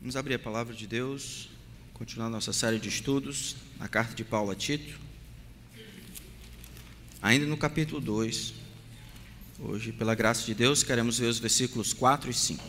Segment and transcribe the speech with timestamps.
[0.00, 1.50] Vamos abrir a palavra de Deus,
[1.92, 4.98] continuar nossa série de estudos na carta de Paulo a Tito.
[7.20, 8.54] Ainda no capítulo 2.
[9.58, 12.64] Hoje, pela graça de Deus, queremos ver os versículos 4 e 5.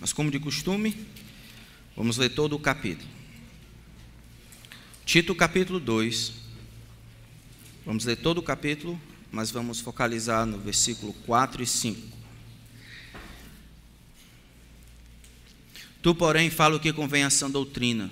[0.00, 1.06] Mas, como de costume,
[1.96, 3.08] vamos ler todo o capítulo.
[5.06, 6.32] Tito, capítulo 2.
[7.86, 9.00] Vamos ler todo o capítulo,
[9.30, 12.23] mas vamos focalizar no versículo 4 e 5.
[16.04, 18.10] Tu, porém, fala o que convém a sã doutrina.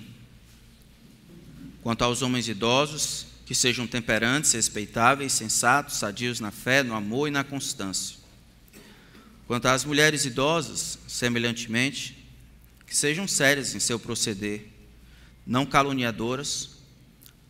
[1.83, 7.31] Quanto aos homens idosos, que sejam temperantes, respeitáveis, sensatos, sadios na fé, no amor e
[7.31, 8.17] na constância.
[9.45, 12.17] Quanto às mulheres idosas, semelhantemente,
[12.87, 14.69] que sejam sérias em seu proceder,
[15.45, 16.71] não caluniadoras,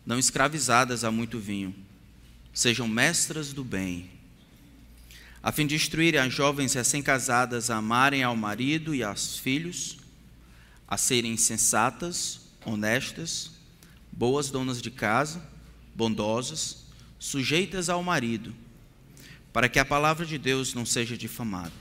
[0.04, 1.74] não escravizadas a muito vinho,
[2.52, 4.10] sejam mestras do bem,
[5.42, 10.03] a fim de instruírem as jovens recém-casadas a amarem ao marido e aos filhos,
[10.94, 13.50] a serem sensatas, honestas,
[14.12, 15.44] boas donas de casa,
[15.92, 16.84] bondosas,
[17.18, 18.54] sujeitas ao marido,
[19.52, 21.72] para que a palavra de Deus não seja difamada.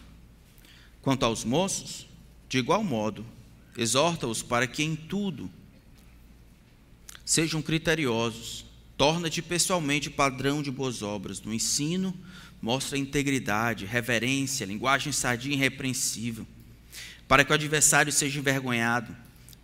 [0.99, 2.07] Quanto aos moços,
[2.49, 3.23] de igual modo,
[3.77, 5.47] exorta-os para que em tudo
[7.23, 8.65] sejam criteriosos,
[8.97, 12.17] torna-te pessoalmente padrão de boas obras, no ensino,
[12.59, 16.47] mostra integridade, reverência, linguagem sadia e irrepreensível
[17.27, 19.15] para que o adversário seja envergonhado.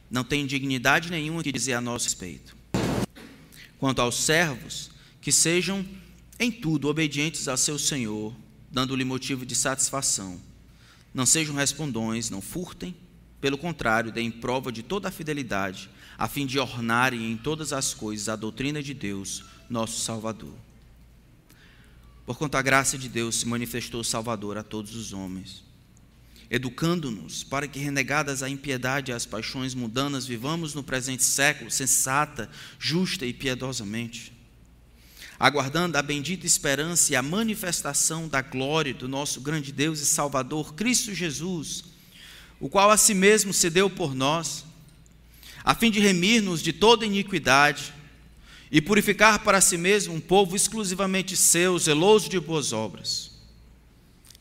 [0.10, 2.56] Não tem dignidade nenhuma que dizer a nosso respeito.
[3.78, 5.86] Quanto aos servos, que sejam
[6.40, 8.34] em tudo obedientes a seu Senhor,
[8.72, 10.40] dando-lhe motivo de satisfação.
[11.14, 12.96] Não sejam respondões, não furtem,
[13.42, 17.94] pelo contrário, deem prova de toda a fidelidade, a fim de ornarem em todas as
[17.94, 20.54] coisas a doutrina de Deus, nosso Salvador.
[22.26, 25.69] Porquanto a graça de Deus se manifestou Salvador a todos os homens
[26.50, 32.50] educando-nos para que, renegadas a impiedade e as paixões mundanas, vivamos no presente século sensata,
[32.80, 34.34] justa e piedosamente,
[35.40, 40.74] aguardando a bendita esperança e a manifestação da glória do nosso grande Deus e Salvador,
[40.74, 41.84] Cristo Jesus,
[42.60, 44.66] o qual a si mesmo se deu por nós,
[45.64, 47.94] a fim de remir-nos de toda iniquidade
[48.72, 53.32] e purificar para si mesmo um povo exclusivamente seu, zeloso de boas obras.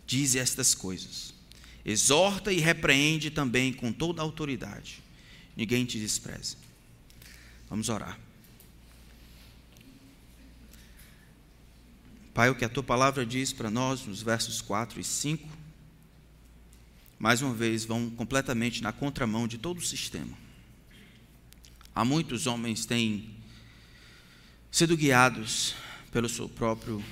[0.06, 1.27] Dize estas coisas
[1.88, 5.02] exorta e repreende também com toda autoridade.
[5.56, 6.56] Ninguém te despreza.
[7.70, 8.18] Vamos orar.
[12.34, 15.48] Pai, o que a tua palavra diz para nós nos versos 4 e 5,
[17.18, 20.36] mais uma vez, vão completamente na contramão de todo o sistema.
[21.94, 23.34] Há muitos homens têm
[24.70, 25.74] sido guiados
[26.12, 27.02] pelo seu próprio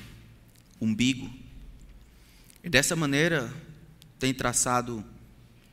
[0.80, 1.28] umbigo,
[2.62, 3.52] e dessa maneira
[4.18, 5.04] tem traçado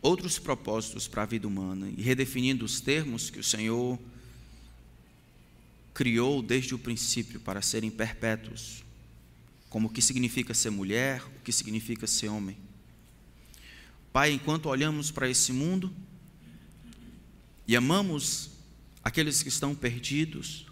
[0.01, 3.97] outros propósitos para a vida humana e redefinindo os termos que o Senhor
[5.93, 8.83] criou desde o princípio para serem perpétuos,
[9.69, 12.57] como o que significa ser mulher, o que significa ser homem.
[14.11, 15.91] Pai, enquanto olhamos para esse mundo
[17.67, 18.51] e amamos
[19.03, 20.65] aqueles que estão perdidos,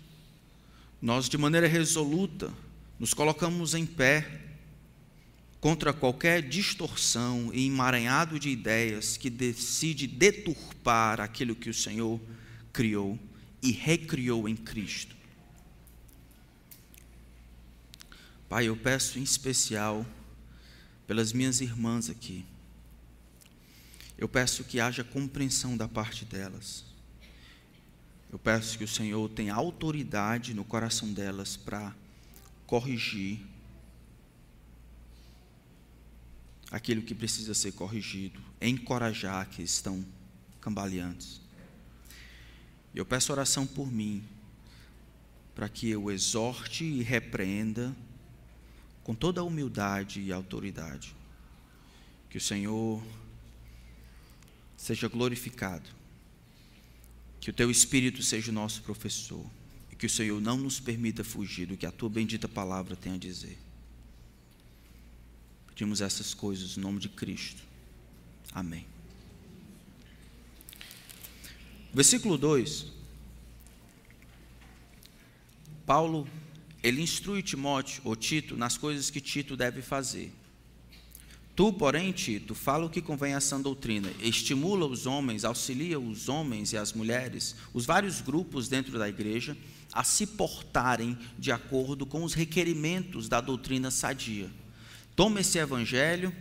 [1.01, 2.53] nós de maneira resoluta
[2.99, 4.50] nos colocamos em pé
[5.61, 12.19] contra qualquer distorção e emaranhado de ideias que decide deturpar aquilo que o Senhor
[12.73, 13.17] criou
[13.61, 15.15] e recriou em Cristo.
[18.49, 20.03] Pai, eu peço em especial
[21.05, 22.43] pelas minhas irmãs aqui.
[24.17, 26.83] Eu peço que haja compreensão da parte delas.
[28.31, 31.95] Eu peço que o Senhor tenha autoridade no coração delas para
[32.65, 33.50] corrigir
[36.71, 40.05] aquilo que precisa ser corrigido, encorajar que estão
[40.61, 41.41] cambaleantes.
[42.95, 44.23] Eu peço oração por mim,
[45.53, 47.93] para que eu exorte e repreenda
[49.03, 51.13] com toda a humildade e autoridade.
[52.29, 53.03] Que o Senhor
[54.77, 55.89] seja glorificado,
[57.41, 59.45] que o teu Espírito seja o nosso professor,
[59.91, 63.13] e que o Senhor não nos permita fugir do que a tua bendita palavra tem
[63.13, 63.59] a dizer.
[65.71, 67.63] Pedimos essas coisas no nome de Cristo.
[68.53, 68.85] Amém.
[71.93, 72.85] Versículo 2.
[75.85, 76.27] Paulo,
[76.83, 80.31] ele instrui Timóteo, ou Tito, nas coisas que Tito deve fazer.
[81.55, 86.29] Tu, porém, Tito, fala o que convém a sã doutrina, estimula os homens, auxilia os
[86.29, 89.57] homens e as mulheres, os vários grupos dentro da igreja,
[89.91, 94.49] a se portarem de acordo com os requerimentos da doutrina sadia
[95.21, 96.33] Toma esse evangelho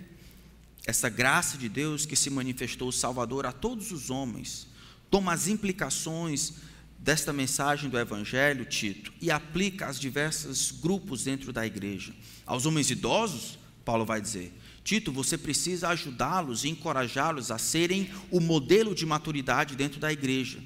[0.86, 4.66] essa graça de Deus que se manifestou Salvador a todos os homens,
[5.10, 6.54] toma as implicações
[6.98, 12.14] desta mensagem do Evangelho, Tito, e aplica aos diversos grupos dentro da igreja.
[12.46, 14.50] Aos homens idosos, Paulo vai dizer:
[14.82, 20.58] Tito, você precisa ajudá-los e encorajá-los a serem o modelo de maturidade dentro da igreja.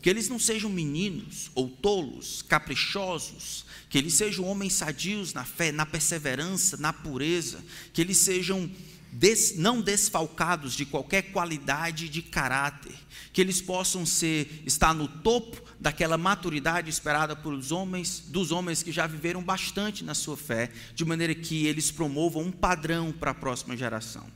[0.00, 5.72] Que eles não sejam meninos ou tolos, caprichosos, que eles sejam homens sadios na fé,
[5.72, 8.70] na perseverança, na pureza, que eles sejam
[9.12, 12.94] des, não desfalcados de qualquer qualidade de caráter,
[13.32, 18.92] que eles possam ser estar no topo daquela maturidade esperada pelos homens, dos homens que
[18.92, 23.34] já viveram bastante na sua fé, de maneira que eles promovam um padrão para a
[23.34, 24.26] próxima geração.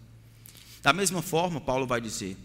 [0.82, 2.36] Da mesma forma, Paulo vai dizer,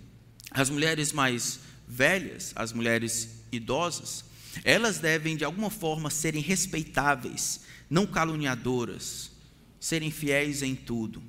[0.52, 4.26] as mulheres mais velhas, as mulheres idosas,
[4.64, 9.32] elas devem de alguma forma serem respeitáveis, não caluniadoras,
[9.80, 11.22] serem fiéis em tudo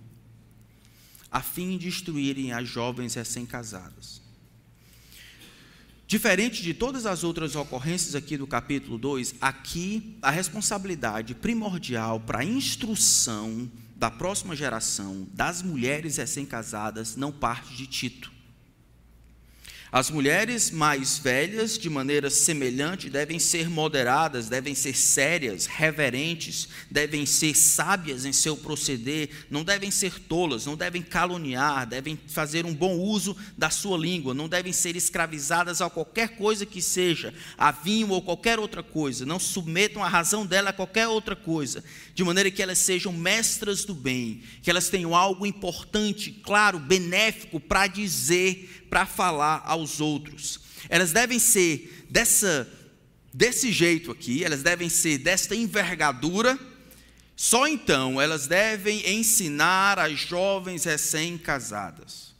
[1.30, 4.22] a fim de instruírem as jovens recém-casadas.
[6.06, 12.38] Diferente de todas as outras ocorrências aqui do capítulo 2, aqui a responsabilidade primordial para
[12.38, 18.37] a instrução da próxima geração das mulheres recém-casadas não parte de Tito.
[19.90, 27.24] As mulheres mais velhas, de maneira semelhante, devem ser moderadas, devem ser sérias, reverentes, devem
[27.24, 32.74] ser sábias em seu proceder, não devem ser tolas, não devem caluniar, devem fazer um
[32.74, 37.72] bom uso da sua língua, não devem ser escravizadas a qualquer coisa que seja, a
[37.72, 41.82] vinho ou qualquer outra coisa, não submetam a razão dela a qualquer outra coisa,
[42.14, 47.58] de maneira que elas sejam mestras do bem, que elas tenham algo importante, claro, benéfico
[47.58, 50.60] para dizer para falar aos outros.
[50.88, 52.68] Elas devem ser dessa
[53.32, 56.58] desse jeito aqui, elas devem ser desta envergadura.
[57.36, 62.34] Só então elas devem ensinar as jovens recém-casadas.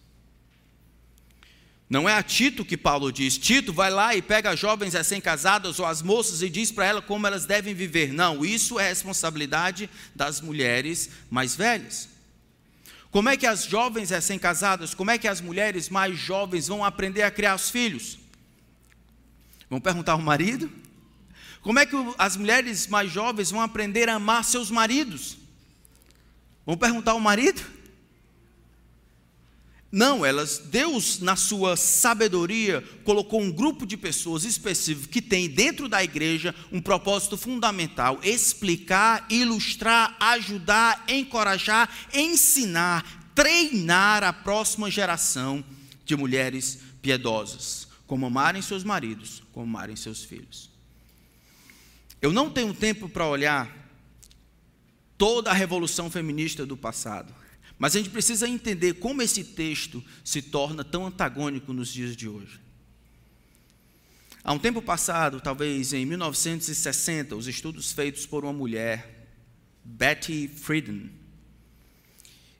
[1.88, 5.78] Não é a Tito que Paulo diz, Tito vai lá e pega as jovens recém-casadas
[5.78, 8.12] ou as moças e diz para elas como elas devem viver.
[8.12, 12.08] Não, isso é responsabilidade das mulheres mais velhas.
[13.10, 17.22] Como é que as jovens recém-casadas, como é que as mulheres mais jovens vão aprender
[17.22, 18.18] a criar os filhos?
[19.68, 20.70] Vão perguntar ao marido?
[21.62, 25.38] Como é que as mulheres mais jovens vão aprender a amar seus maridos?
[26.64, 27.77] Vão perguntar ao marido?
[29.90, 35.88] Não, elas, Deus, na sua sabedoria, colocou um grupo de pessoas específico que tem dentro
[35.88, 45.64] da igreja um propósito fundamental: explicar, ilustrar, ajudar, encorajar, ensinar, treinar a próxima geração
[46.04, 50.68] de mulheres piedosas, como amarem seus maridos, como amarem seus filhos.
[52.20, 53.74] Eu não tenho tempo para olhar
[55.16, 57.37] toda a revolução feminista do passado.
[57.78, 62.28] Mas a gente precisa entender como esse texto se torna tão antagônico nos dias de
[62.28, 62.60] hoje.
[64.42, 69.28] Há um tempo passado, talvez em 1960, os estudos feitos por uma mulher,
[69.84, 71.08] Betty Friedan,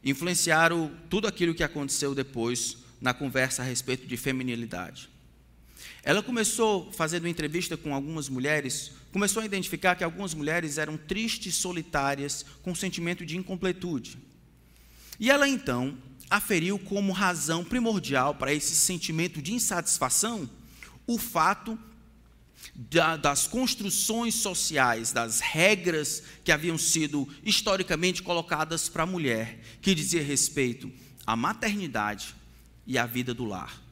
[0.04, 5.08] influenciaram tudo aquilo que aconteceu depois na conversa a respeito de feminilidade.
[6.02, 11.54] Ela começou, fazendo entrevista com algumas mulheres, começou a identificar que algumas mulheres eram tristes,
[11.56, 14.18] solitárias, com sentimento de incompletude.
[15.18, 15.96] E ela então
[16.30, 20.48] aferiu como razão primordial para esse sentimento de insatisfação
[21.06, 21.78] o fato
[22.74, 29.94] da, das construções sociais, das regras que haviam sido historicamente colocadas para a mulher, que
[29.94, 30.92] dizia respeito
[31.26, 32.34] à maternidade
[32.86, 33.82] e à vida do lar.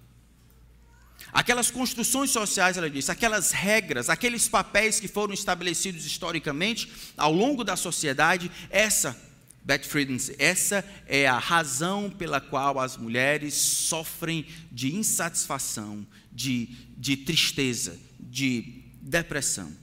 [1.32, 7.64] Aquelas construções sociais, ela disse, aquelas regras, aqueles papéis que foram estabelecidos historicamente ao longo
[7.64, 9.25] da sociedade, essa
[9.66, 17.16] Beth Friedan, essa é a razão pela qual as mulheres sofrem de insatisfação, de, de
[17.16, 19.76] tristeza, de depressão.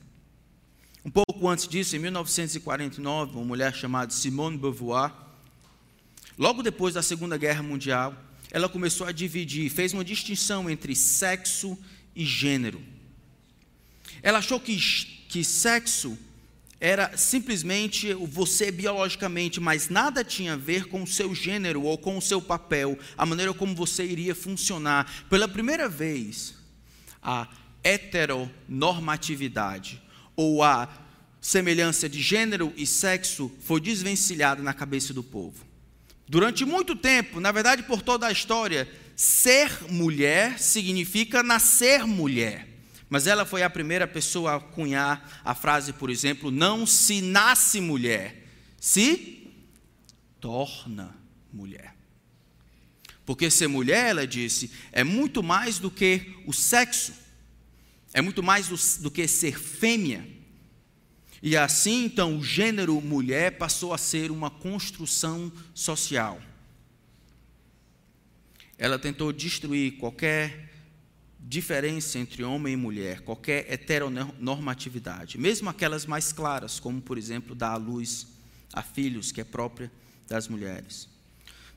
[1.04, 5.14] Um pouco antes disso, em 1949, uma mulher chamada Simone Beauvoir,
[6.38, 8.16] logo depois da Segunda Guerra Mundial,
[8.52, 11.78] ela começou a dividir, fez uma distinção entre sexo
[12.16, 12.82] e gênero.
[14.22, 14.78] Ela achou que,
[15.28, 16.18] que sexo
[16.84, 22.18] era simplesmente você biologicamente, mas nada tinha a ver com o seu gênero ou com
[22.18, 25.10] o seu papel, a maneira como você iria funcionar.
[25.30, 26.56] Pela primeira vez,
[27.22, 27.48] a
[27.82, 30.02] heteronormatividade
[30.36, 30.90] ou a
[31.40, 35.66] semelhança de gênero e sexo foi desvencilhada na cabeça do povo.
[36.28, 42.73] Durante muito tempo, na verdade por toda a história, ser mulher significa nascer mulher.
[43.14, 47.80] Mas ela foi a primeira pessoa a cunhar a frase, por exemplo, não se nasce
[47.80, 48.48] mulher,
[48.80, 49.52] se
[50.42, 51.16] torna
[51.54, 51.96] mulher.
[53.24, 57.14] Porque ser mulher, ela disse, é muito mais do que o sexo,
[58.16, 60.28] é muito mais do, do que ser fêmea.
[61.40, 66.42] E assim, então, o gênero mulher passou a ser uma construção social.
[68.76, 70.73] Ela tentou destruir qualquer
[71.46, 77.74] diferença entre homem e mulher, qualquer heteronormatividade, mesmo aquelas mais claras, como, por exemplo, dar
[77.74, 78.28] à luz
[78.72, 79.92] a filhos, que é própria
[80.28, 81.08] das mulheres.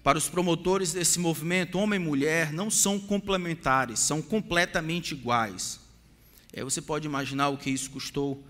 [0.02, 5.80] Para os promotores desse movimento, homem e mulher não são complementares, são completamente iguais.
[6.56, 8.42] Aí você pode imaginar o que isso custou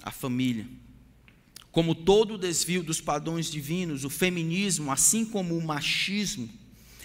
[0.00, 0.66] à família.
[1.72, 6.48] Como todo desvio dos padrões divinos, o feminismo, assim como o machismo,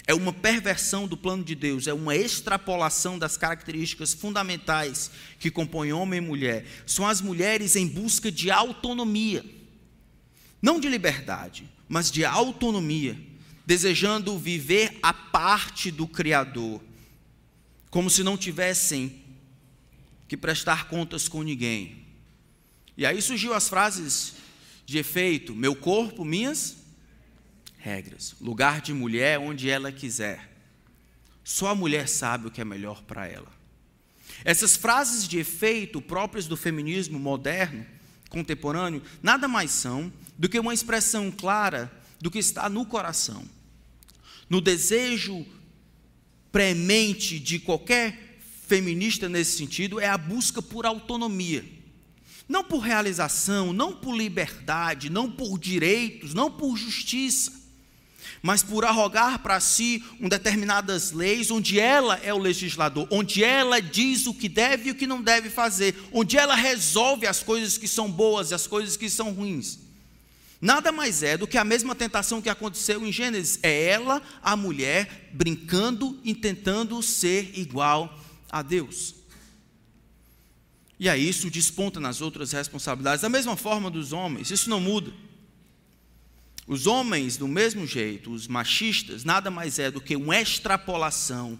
[0.06, 5.10] é uma perversão do plano de Deus, é uma extrapolação das características fundamentais
[5.40, 6.64] que compõem homem e mulher.
[6.86, 9.44] São as mulheres em busca de autonomia,
[10.62, 13.18] não de liberdade, mas de autonomia
[13.66, 16.80] desejando viver a parte do Criador,
[17.90, 19.24] como se não tivessem
[20.28, 22.06] que prestar contas com ninguém.
[22.96, 24.34] E aí surgiu as frases
[24.84, 26.76] de efeito: meu corpo, minhas
[27.86, 30.52] regras, lugar de mulher onde ela quiser.
[31.44, 33.52] Só a mulher sabe o que é melhor para ela.
[34.44, 37.86] Essas frases de efeito próprias do feminismo moderno,
[38.28, 43.44] contemporâneo, nada mais são do que uma expressão clara do que está no coração
[44.48, 45.44] no desejo
[46.52, 51.64] premente de qualquer feminista nesse sentido, é a busca por autonomia.
[52.48, 57.52] Não por realização, não por liberdade, não por direitos, não por justiça,
[58.42, 63.80] mas por arrogar para si um determinadas leis onde ela é o legislador, onde ela
[63.80, 67.76] diz o que deve e o que não deve fazer, onde ela resolve as coisas
[67.78, 69.78] que são boas e as coisas que são ruins.
[70.60, 73.58] Nada mais é do que a mesma tentação que aconteceu em Gênesis.
[73.62, 78.18] É ela, a mulher, brincando e tentando ser igual
[78.50, 79.14] a Deus.
[80.98, 83.20] E aí isso desponta nas outras responsabilidades.
[83.20, 85.12] Da mesma forma dos homens, isso não muda.
[86.66, 91.58] Os homens, do mesmo jeito, os machistas, nada mais é do que uma extrapolação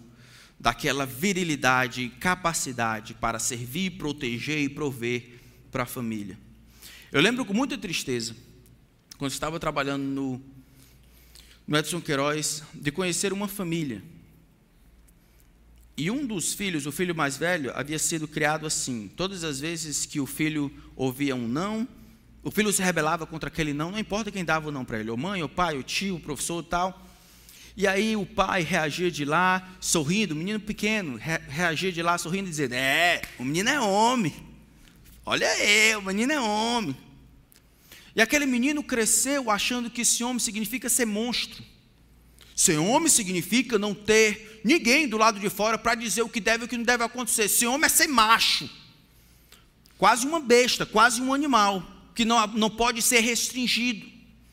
[0.59, 5.39] daquela virilidade e capacidade para servir, proteger e prover
[5.71, 6.37] para a família.
[7.11, 8.35] Eu lembro com muita tristeza
[9.17, 10.41] quando estava trabalhando no,
[11.65, 14.03] no Edson Queiroz, de conhecer uma família.
[15.95, 19.09] E um dos filhos, o filho mais velho, havia sido criado assim.
[19.15, 21.87] Todas as vezes que o filho ouvia um não,
[22.47, 25.11] o filho se rebelava contra aquele não, não importa quem dava o não para ele,
[25.11, 27.05] ou mãe, ou pai, ou tio, o professor tal.
[27.75, 31.17] E aí o pai reagia de lá, sorrindo, o menino pequeno,
[31.49, 34.33] reagia de lá, sorrindo e dizendo: É, o menino é homem.
[35.25, 36.95] Olha aí, o menino é homem.
[38.15, 41.61] E aquele menino cresceu achando que esse homem significa ser monstro.
[42.55, 46.63] Ser homem significa não ter ninguém do lado de fora para dizer o que deve
[46.63, 47.49] e o que não deve acontecer.
[47.49, 48.69] Ser homem é ser macho.
[49.97, 54.03] Quase uma besta, quase um animal, que não, não pode ser restringido,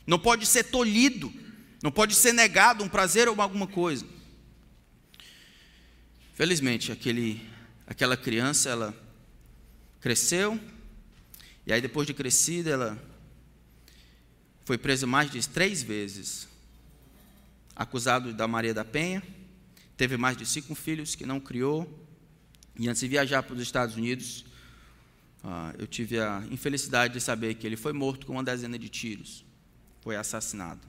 [0.06, 1.32] não pode ser tolhido,
[1.82, 4.06] não pode ser negado um prazer ou alguma coisa.
[6.34, 7.40] Felizmente, aquele,
[7.86, 8.94] aquela criança, ela
[9.98, 10.60] cresceu,
[11.66, 13.02] e aí depois de crescida, ela
[14.66, 16.46] foi preso mais de três vezes,
[17.74, 19.22] acusado da Maria da Penha,
[19.96, 22.06] teve mais de cinco filhos que não criou,
[22.78, 24.44] e antes de viajar para os Estados Unidos,
[25.44, 28.88] ah, eu tive a infelicidade de saber que ele foi morto com uma dezena de
[28.88, 29.44] tiros,
[30.00, 30.80] foi assassinado.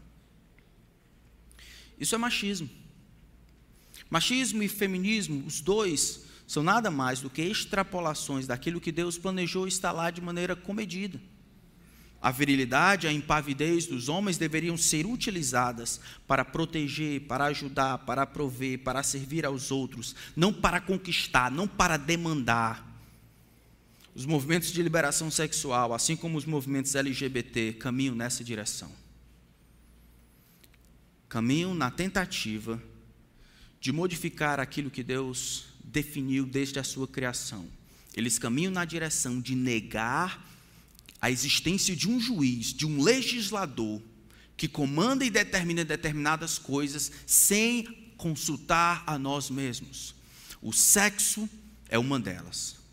[2.00, 2.70] Isso é machismo.
[4.10, 9.68] Machismo e feminismo, os dois, são nada mais do que extrapolações daquilo que Deus planejou
[9.68, 11.20] instalar de maneira comedida.
[12.22, 18.80] A virilidade, a impavidez dos homens deveriam ser utilizadas para proteger, para ajudar, para prover,
[18.80, 22.85] para servir aos outros, não para conquistar, não para demandar.
[24.16, 28.90] Os movimentos de liberação sexual, assim como os movimentos LGBT, caminham nessa direção.
[31.28, 32.82] Caminham na tentativa
[33.82, 37.68] de modificar aquilo que Deus definiu desde a sua criação.
[38.16, 40.50] Eles caminham na direção de negar
[41.20, 44.02] a existência de um juiz, de um legislador,
[44.56, 47.84] que comanda e determina determinadas coisas sem
[48.16, 50.16] consultar a nós mesmos.
[50.62, 51.50] O sexo
[51.90, 52.85] é uma delas.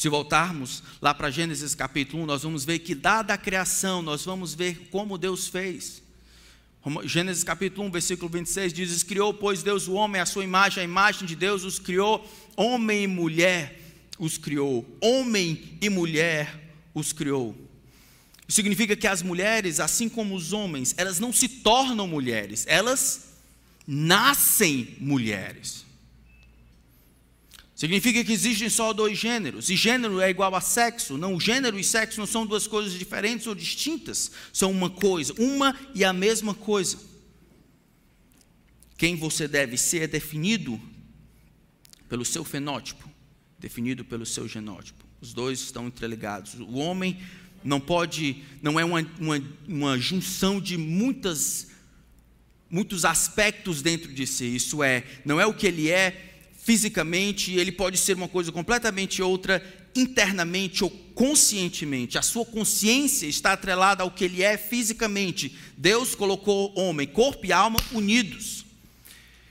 [0.00, 4.24] Se voltarmos lá para Gênesis capítulo 1, nós vamos ver que, dada a criação, nós
[4.24, 6.02] vamos ver como Deus fez.
[7.04, 10.84] Gênesis capítulo 1, versículo 26 diz: Criou, pois, Deus o homem, a sua imagem, a
[10.84, 12.26] imagem de Deus os criou,
[12.56, 13.78] homem e mulher
[14.18, 17.54] os criou, homem e mulher os criou.
[18.48, 23.34] Isso significa que as mulheres, assim como os homens, elas não se tornam mulheres, elas
[23.86, 25.89] nascem mulheres.
[27.80, 31.16] Significa que existem só dois gêneros, e gênero é igual a sexo.
[31.16, 35.74] Não, gênero e sexo não são duas coisas diferentes ou distintas, são uma coisa, uma
[35.94, 36.98] e a mesma coisa.
[38.98, 40.78] Quem você deve ser é definido
[42.06, 43.08] pelo seu fenótipo,
[43.58, 45.02] definido pelo seu genótipo.
[45.18, 46.56] Os dois estão interligados.
[46.56, 47.18] O homem
[47.64, 51.68] não pode, não é uma, uma, uma junção de muitas,
[52.68, 54.54] muitos aspectos dentro de si.
[54.54, 56.26] Isso é, não é o que ele é
[56.70, 59.60] fisicamente, ele pode ser uma coisa completamente outra
[59.92, 62.16] internamente ou conscientemente.
[62.16, 65.52] A sua consciência está atrelada ao que ele é fisicamente.
[65.76, 68.64] Deus colocou homem, corpo e alma unidos.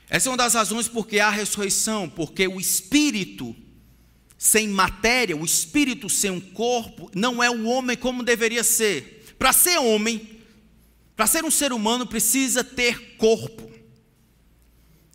[0.10, 3.54] Essa é uma das razões porque há ressurreição, porque o espírito
[4.38, 9.26] sem matéria, o espírito sem um corpo, não é o homem como deveria ser.
[9.38, 10.40] Para ser homem,
[11.18, 13.70] para ser um ser humano, precisa ter corpo.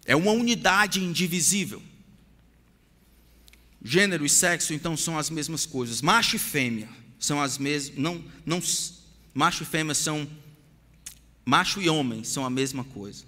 [0.05, 1.83] É uma unidade indivisível.
[3.87, 6.01] Gênero e sexo, então, são as mesmas coisas.
[6.01, 6.89] Macho e fêmea
[7.21, 7.99] são as mesmas.
[7.99, 8.63] Não, não,
[9.35, 10.27] macho e fêmea são.
[11.45, 13.27] Macho e homem são a mesma coisa.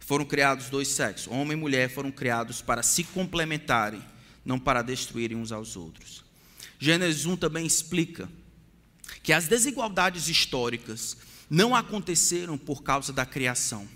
[0.00, 1.30] Foram criados dois sexos.
[1.30, 4.02] Homem e mulher foram criados para se complementarem,
[4.42, 6.24] não para destruírem uns aos outros.
[6.78, 8.30] Gênesis 1 também explica
[9.22, 11.18] que as desigualdades históricas
[11.50, 13.86] não aconteceram por causa da criação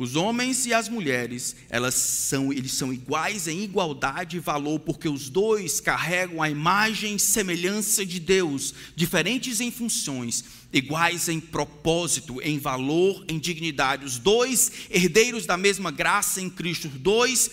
[0.00, 5.06] os homens e as mulheres, elas são, eles são iguais em igualdade e valor, porque
[5.06, 10.42] os dois carregam a imagem e semelhança de Deus, diferentes em funções,
[10.72, 14.06] iguais em propósito, em valor, em dignidade.
[14.06, 17.50] Os dois herdeiros da mesma graça em Cristo, os dois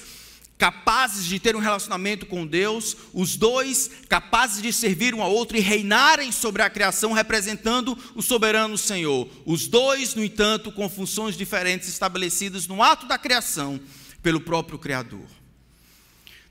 [0.58, 5.56] capazes de ter um relacionamento com Deus, os dois capazes de servir um ao outro
[5.56, 9.30] e reinarem sobre a criação, representando o soberano Senhor.
[9.46, 13.80] Os dois, no entanto, com funções diferentes estabelecidas no ato da criação
[14.24, 15.26] pelo próprio Criador.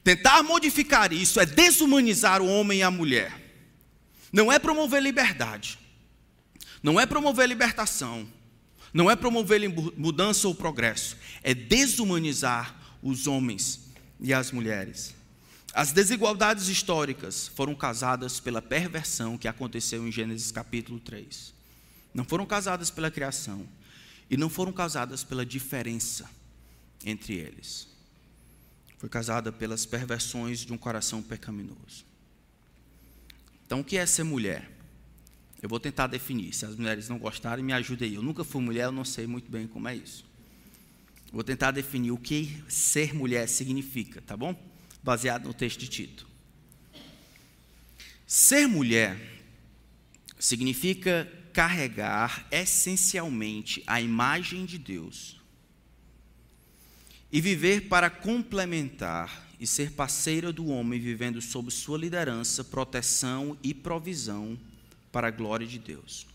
[0.05, 3.42] Tentar modificar isso é desumanizar o homem e a mulher.
[4.33, 5.79] Não é promover liberdade,
[6.81, 8.29] não é promover libertação,
[8.92, 9.61] não é promover
[9.97, 13.86] mudança ou progresso, é desumanizar os homens
[14.20, 15.14] e as mulheres.
[15.72, 21.52] As desigualdades históricas foram casadas pela perversão que aconteceu em Gênesis capítulo 3.
[22.14, 23.68] Não foram casadas pela criação
[24.31, 26.29] e não foram casadas pela diferença
[27.05, 27.88] entre eles.
[28.98, 32.05] Foi casada pelas perversões de um coração pecaminoso.
[33.66, 34.70] Então, o que é ser mulher?
[35.61, 36.55] Eu vou tentar definir.
[36.55, 38.14] Se as mulheres não gostarem, me ajudem aí.
[38.14, 40.24] Eu nunca fui mulher, eu não sei muito bem como é isso.
[41.37, 44.59] Vou tentar definir o que ser mulher significa, tá bom?
[45.03, 46.27] Baseado no texto de Tito.
[48.27, 49.20] Ser mulher
[50.38, 55.38] significa carregar essencialmente a imagem de Deus
[57.31, 63.75] e viver para complementar e ser parceira do homem, vivendo sob sua liderança, proteção e
[63.75, 64.59] provisão
[65.12, 66.27] para a glória de Deus.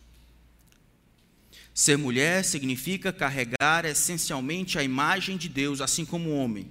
[1.74, 6.70] Ser mulher significa carregar essencialmente a imagem de Deus, assim como homem.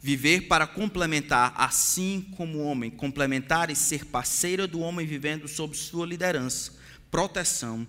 [0.00, 2.90] Viver para complementar, assim como homem.
[2.90, 6.74] Complementar e ser parceira do homem vivendo sob sua liderança,
[7.10, 7.86] proteção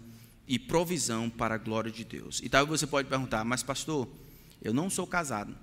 [0.47, 2.39] e provisão para a glória de Deus.
[2.41, 4.07] E talvez você pode perguntar, mas pastor,
[4.61, 5.55] eu não sou casado.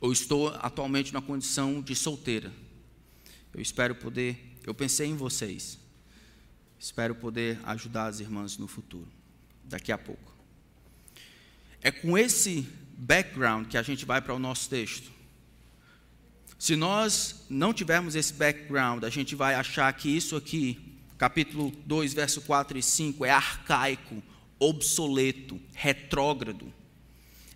[0.00, 2.52] Ou estou atualmente na condição de solteira.
[3.52, 5.77] Eu espero poder, eu pensei em vocês.
[6.78, 9.08] Espero poder ajudar as irmãs no futuro,
[9.64, 10.32] daqui a pouco.
[11.82, 15.10] É com esse background que a gente vai para o nosso texto.
[16.58, 22.14] Se nós não tivermos esse background, a gente vai achar que isso aqui, capítulo 2,
[22.14, 24.22] verso 4 e 5, é arcaico,
[24.58, 26.72] obsoleto, retrógrado.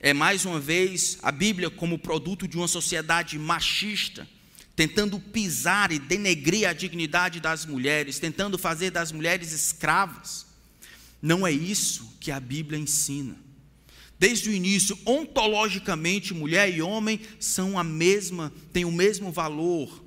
[0.00, 4.28] É mais uma vez a Bíblia como produto de uma sociedade machista
[4.74, 10.46] tentando pisar e denegrir a dignidade das mulheres, tentando fazer das mulheres escravas.
[11.20, 13.36] Não é isso que a Bíblia ensina.
[14.18, 20.02] Desde o início, ontologicamente, mulher e homem são a mesma, têm o mesmo valor,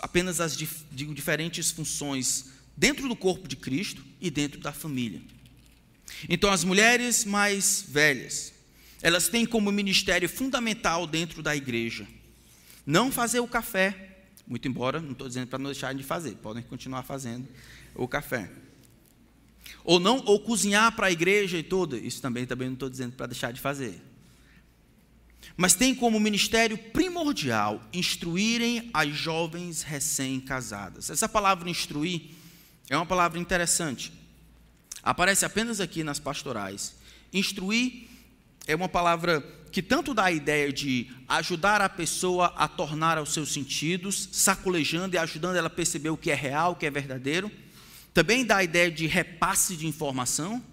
[0.00, 2.46] apenas as diferentes funções
[2.76, 5.20] dentro do corpo de Cristo e dentro da família.
[6.28, 8.52] Então, as mulheres mais velhas,
[9.02, 12.06] elas têm como ministério fundamental dentro da igreja
[12.90, 16.62] não fazer o café, muito embora, não estou dizendo para não deixarem de fazer, podem
[16.62, 17.48] continuar fazendo
[17.94, 18.50] o café.
[19.84, 23.12] Ou não, ou cozinhar para a igreja e toda, isso também, também não estou dizendo
[23.12, 24.02] para deixar de fazer.
[25.56, 31.10] Mas tem como ministério primordial instruírem as jovens recém-casadas.
[31.10, 32.30] Essa palavra instruir
[32.88, 34.12] é uma palavra interessante.
[35.02, 36.94] Aparece apenas aqui nas pastorais
[37.32, 38.08] Instruir
[38.70, 39.40] é uma palavra
[39.72, 45.16] que tanto dá a ideia de ajudar a pessoa a tornar aos seus sentidos, sacolejando
[45.16, 47.50] e ajudando ela a perceber o que é real, o que é verdadeiro.
[48.14, 50.64] Também dá a ideia de repasse de informação,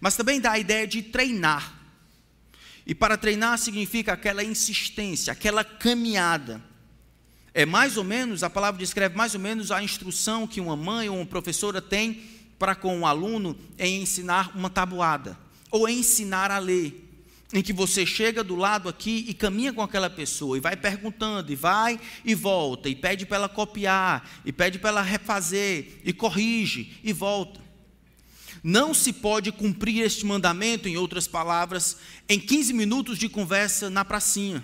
[0.00, 1.74] mas também dá a ideia de treinar.
[2.86, 6.62] E para treinar significa aquela insistência, aquela caminhada.
[7.52, 11.08] É mais ou menos, a palavra descreve mais ou menos a instrução que uma mãe
[11.08, 12.22] ou uma professora tem
[12.60, 15.36] para com o um aluno em ensinar uma tabuada,
[15.68, 17.09] ou ensinar a ler
[17.52, 21.52] em que você chega do lado aqui e caminha com aquela pessoa e vai perguntando,
[21.52, 26.12] e vai e volta, e pede para ela copiar, e pede para ela refazer, e
[26.12, 27.60] corrige, e volta.
[28.62, 31.96] Não se pode cumprir este mandamento, em outras palavras,
[32.28, 34.62] em 15 minutos de conversa na pracinha.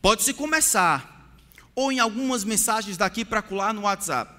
[0.00, 1.36] Pode-se começar,
[1.74, 4.32] ou em algumas mensagens daqui para colar no WhatsApp.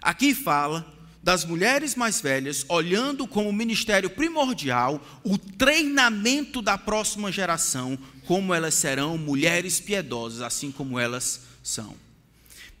[0.00, 0.91] Aqui fala
[1.22, 8.74] das mulheres mais velhas, olhando como ministério primordial o treinamento da próxima geração, como elas
[8.74, 11.94] serão mulheres piedosas, assim como elas são.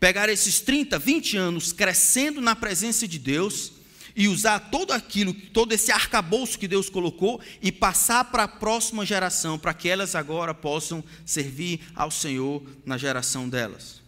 [0.00, 3.72] Pegar esses 30, 20 anos crescendo na presença de Deus
[4.16, 9.06] e usar todo aquilo, todo esse arcabouço que Deus colocou e passar para a próxima
[9.06, 14.01] geração, para que elas agora possam servir ao Senhor na geração delas.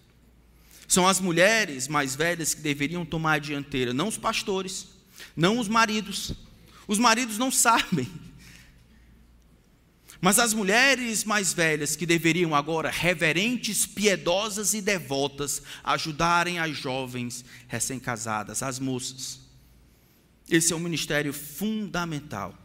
[0.94, 4.86] São as mulheres mais velhas que deveriam tomar a dianteira, não os pastores,
[5.34, 6.34] não os maridos.
[6.86, 8.08] Os maridos não sabem.
[10.20, 17.44] Mas as mulheres mais velhas que deveriam agora, reverentes, piedosas e devotas, ajudarem as jovens
[17.66, 19.40] recém-casadas, as moças.
[20.48, 22.56] Esse é um ministério fundamental.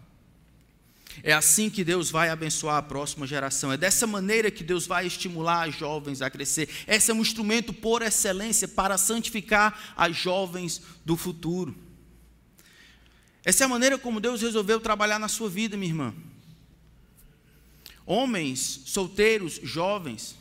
[1.23, 3.71] É assim que Deus vai abençoar a próxima geração.
[3.71, 6.69] É dessa maneira que Deus vai estimular as jovens a crescer.
[6.87, 11.75] Esse é um instrumento por excelência para santificar as jovens do futuro.
[13.43, 16.13] Essa é a maneira como Deus resolveu trabalhar na sua vida, minha irmã.
[18.05, 20.35] Homens, solteiros, jovens,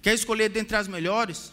[0.00, 1.52] quer escolher dentre as melhores?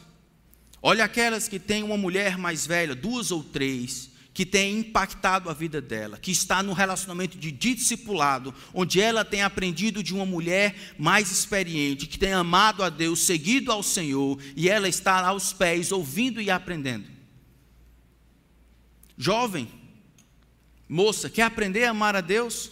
[0.81, 5.53] Olha aquelas que têm uma mulher mais velha, duas ou três, que tem impactado a
[5.53, 10.75] vida dela, que está no relacionamento de discipulado, onde ela tem aprendido de uma mulher
[10.99, 15.89] mais experiente, que tem amado a Deus, seguido ao Senhor, e ela está aos pés,
[15.89, 17.07] ouvindo e aprendendo.
[19.17, 19.71] Jovem,
[20.89, 22.71] moça, quer aprender a amar a Deus?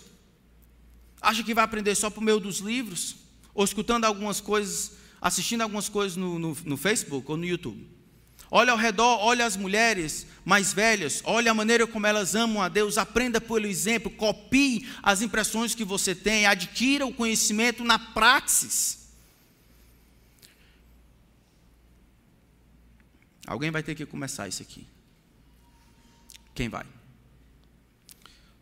[1.22, 3.16] Acha que vai aprender só por meio dos livros?
[3.54, 7.88] Ou escutando algumas coisas, assistindo algumas coisas no, no, no Facebook ou no YouTube?
[8.56, 12.70] Olha ao redor, olha as mulheres mais velhas, olha a maneira como elas amam a
[12.70, 19.10] Deus, aprenda pelo exemplo, copie as impressões que você tem, adquira o conhecimento na praxis.
[23.48, 24.86] Alguém vai ter que começar isso aqui.
[26.54, 26.86] Quem vai?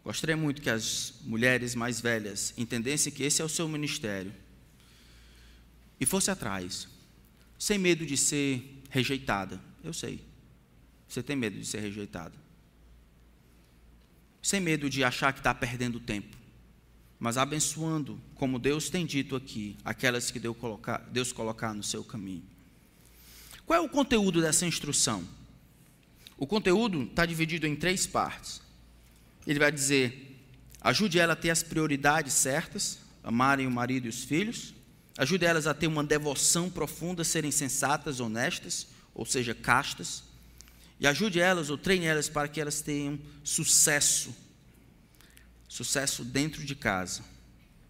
[0.06, 4.34] Gostaria muito que as mulheres mais velhas entendessem que esse é o seu ministério
[6.00, 6.88] e fosse atrás,
[7.60, 10.24] sem medo de ser rejeitada eu sei.
[11.08, 12.38] Você tem medo de ser rejeitado.
[14.41, 16.38] Sem medo de achar que está perdendo tempo.
[17.20, 22.04] Mas abençoando, como Deus tem dito aqui, aquelas que Deus colocar, Deus colocar no seu
[22.04, 22.44] caminho.
[23.65, 25.24] Qual é o conteúdo dessa instrução?
[26.38, 28.62] O conteúdo está dividido em três partes.
[29.46, 30.44] Ele vai dizer:
[30.82, 34.74] ajude ela a ter as prioridades certas, amarem o marido e os filhos,
[35.17, 40.24] ajude elas a ter uma devoção profunda, serem sensatas, honestas, ou seja, castas,
[41.00, 44.36] e ajude elas ou treine elas para que elas tenham sucesso.
[45.67, 47.24] Sucesso dentro de casa.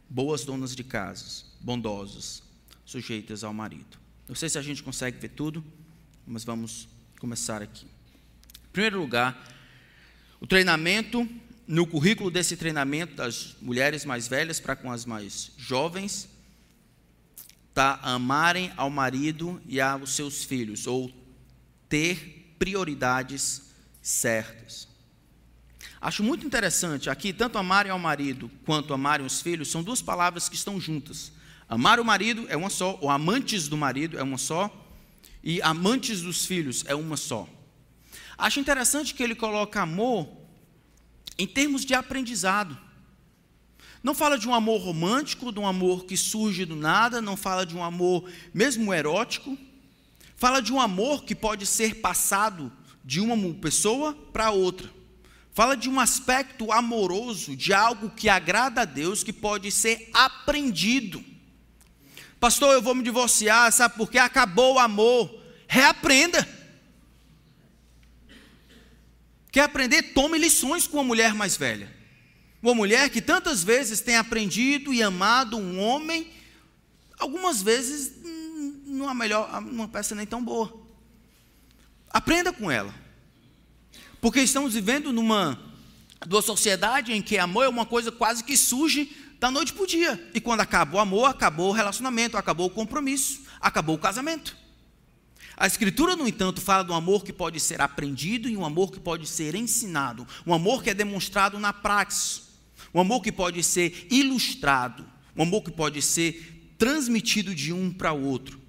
[0.09, 2.41] Boas donas de casas, bondosas,
[2.85, 3.99] sujeitas ao marido.
[4.27, 5.63] Não sei se a gente consegue ver tudo,
[6.25, 6.87] mas vamos
[7.19, 7.85] começar aqui.
[7.85, 9.45] Em primeiro lugar,
[10.39, 11.27] o treinamento,
[11.67, 16.29] no currículo desse treinamento das mulheres mais velhas para com as mais jovens,
[17.73, 21.11] tá amarem ao marido e aos seus filhos, ou
[21.87, 24.87] ter prioridades certas.
[25.99, 30.49] Acho muito interessante aqui, tanto amarem ao marido quanto amarem os filhos, são duas palavras
[30.49, 31.31] que estão juntas.
[31.69, 34.69] Amar o marido é uma só, ou amantes do marido é uma só,
[35.43, 37.47] e amantes dos filhos é uma só.
[38.37, 40.27] Acho interessante que ele coloca amor
[41.37, 42.77] em termos de aprendizado.
[44.03, 47.65] Não fala de um amor romântico, de um amor que surge do nada, não fala
[47.65, 49.57] de um amor mesmo erótico.
[50.35, 52.71] Fala de um amor que pode ser passado
[53.03, 54.89] de uma pessoa para outra.
[55.53, 61.23] Fala de um aspecto amoroso, de algo que agrada a Deus, que pode ser aprendido.
[62.39, 64.17] Pastor, eu vou me divorciar, sabe por quê?
[64.17, 65.43] Acabou o amor.
[65.67, 66.47] Reaprenda.
[69.51, 70.13] Quer aprender?
[70.13, 72.00] Tome lições com a mulher mais velha.
[72.61, 76.31] Uma mulher que tantas vezes tem aprendido e amado um homem,
[77.17, 78.21] algumas vezes
[78.85, 80.71] numa melhor, numa peça nem tão boa.
[82.09, 82.93] Aprenda com ela.
[84.19, 85.59] Porque estamos vivendo numa,
[86.27, 89.87] numa sociedade em que amor é uma coisa quase que surge da noite para o
[89.87, 90.29] dia.
[90.35, 94.55] E quando acaba o amor, acabou o relacionamento, acabou o compromisso, acabou o casamento.
[95.57, 98.91] A Escritura, no entanto, fala de um amor que pode ser aprendido e um amor
[98.91, 102.50] que pode ser ensinado, um amor que é demonstrado na prática,
[102.93, 108.11] um amor que pode ser ilustrado, um amor que pode ser transmitido de um para
[108.11, 108.59] outro.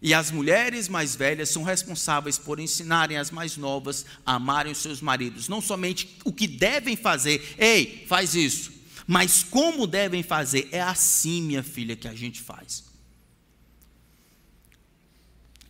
[0.00, 4.78] E as mulheres mais velhas são responsáveis por ensinarem as mais novas a amarem os
[4.78, 8.72] seus maridos, não somente o que devem fazer, ei, faz isso,
[9.06, 10.68] mas como devem fazer.
[10.70, 12.84] É assim, minha filha, que a gente faz.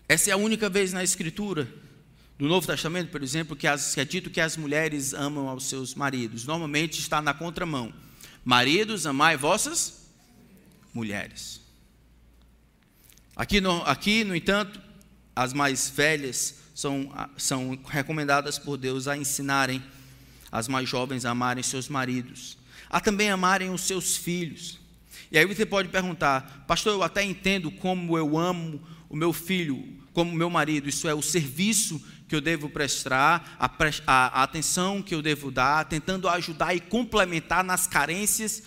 [0.09, 1.73] Essa é a única vez na Escritura
[2.39, 5.65] do Novo Testamento, por exemplo, que, as, que é dito que as mulheres amam aos
[5.65, 6.47] seus maridos.
[6.47, 7.93] Normalmente está na contramão.
[8.45, 10.07] Maridos, amai vossas
[10.95, 11.61] mulheres.
[13.35, 14.81] Aqui no, aqui, no entanto,
[15.35, 19.83] as mais velhas são, são recomendadas por Deus a ensinarem
[20.51, 22.57] as mais jovens a amarem seus maridos,
[22.89, 24.79] a também amarem os seus filhos.
[25.31, 29.99] E aí você pode perguntar, pastor, eu até entendo como eu amo o meu filho,
[30.13, 33.71] como meu marido, isso é o serviço que eu devo prestar, a,
[34.07, 38.63] a, a atenção que eu devo dar, tentando ajudar e complementar nas carências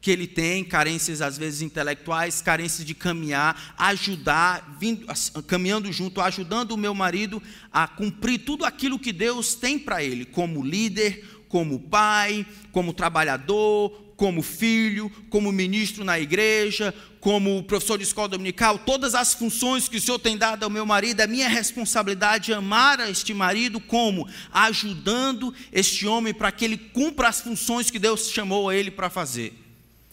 [0.00, 5.06] que ele tem, carências às vezes intelectuais, carências de caminhar, ajudar, vindo,
[5.48, 10.24] caminhando junto, ajudando o meu marido a cumprir tudo aquilo que Deus tem para ele,
[10.24, 16.94] como líder, como pai, como trabalhador, como filho, como ministro na igreja,
[17.26, 20.86] como professor de escola dominical, todas as funções que o Senhor tem dado ao meu
[20.86, 26.76] marido, é minha responsabilidade amar a este marido como ajudando este homem para que ele
[26.78, 29.60] cumpra as funções que Deus chamou a ele para fazer.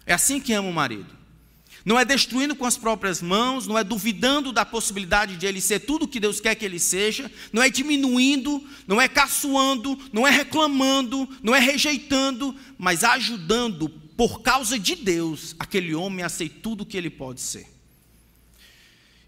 [0.08, 1.06] É assim que ama o marido.
[1.86, 5.82] Não é destruindo com as próprias mãos, não é duvidando da possibilidade de ele ser
[5.82, 10.28] tudo o que Deus quer que ele seja, não é diminuindo, não é caçoando, não
[10.28, 16.50] é reclamando, não é rejeitando, mas ajudando por causa de Deus aquele homem a ser
[16.50, 17.68] tudo o que ele pode ser.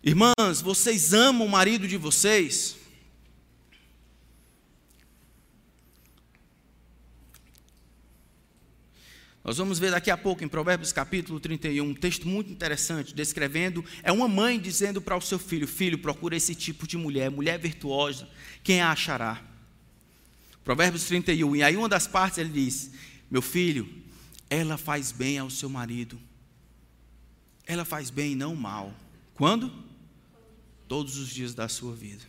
[0.04, 2.78] Irmãs, vocês amam o marido de vocês?
[9.44, 13.86] Nós vamos ver daqui a pouco em Provérbios capítulo 31, um texto muito interessante, descrevendo,
[14.02, 17.60] é uma mãe dizendo para o seu filho, filho, procura esse tipo de mulher, mulher
[17.60, 18.28] virtuosa,
[18.64, 19.44] quem a achará?
[20.64, 22.90] Provérbios 31, e aí uma das partes ele diz,
[23.30, 23.88] meu filho,
[24.50, 26.20] ela faz bem ao seu marido,
[27.66, 28.94] ela faz bem e não mal,
[29.34, 29.72] quando?
[30.88, 32.24] Todos os dias da sua vida.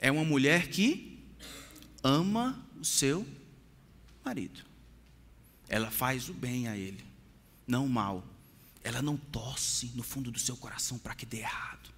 [0.00, 1.18] É uma mulher que
[2.02, 3.26] ama o seu
[4.24, 4.64] marido.
[5.68, 7.04] Ela faz o bem a ele,
[7.66, 8.24] não o mal.
[8.82, 11.90] Ela não tosse no fundo do seu coração para que dê errado.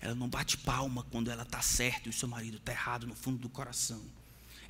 [0.00, 3.14] Ela não bate palma quando ela está certa e o seu marido está errado no
[3.14, 4.02] fundo do coração.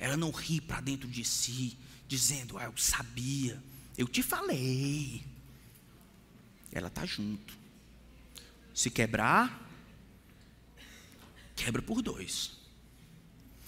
[0.01, 3.61] Ela não ri para dentro de si, dizendo: Ah, eu sabia,
[3.95, 5.23] eu te falei.
[6.71, 7.53] Ela está junto.
[8.73, 9.69] Se quebrar,
[11.55, 12.53] quebra por dois.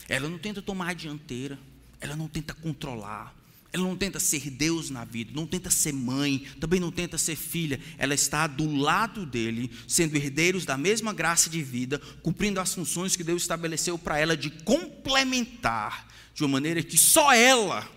[0.10, 1.60] Ela não tenta tomar a dianteira,
[2.02, 3.36] ela não tenta controlar,
[3.72, 7.36] ela não tenta ser Deus na vida, não tenta ser mãe, também não tenta ser
[7.36, 7.80] filha.
[8.00, 13.16] Ela está do lado dele, sendo herdeiros da mesma graça de vida, cumprindo as funções
[13.16, 17.90] que Deus estabeleceu para ela de complementar de uma maneira que só ela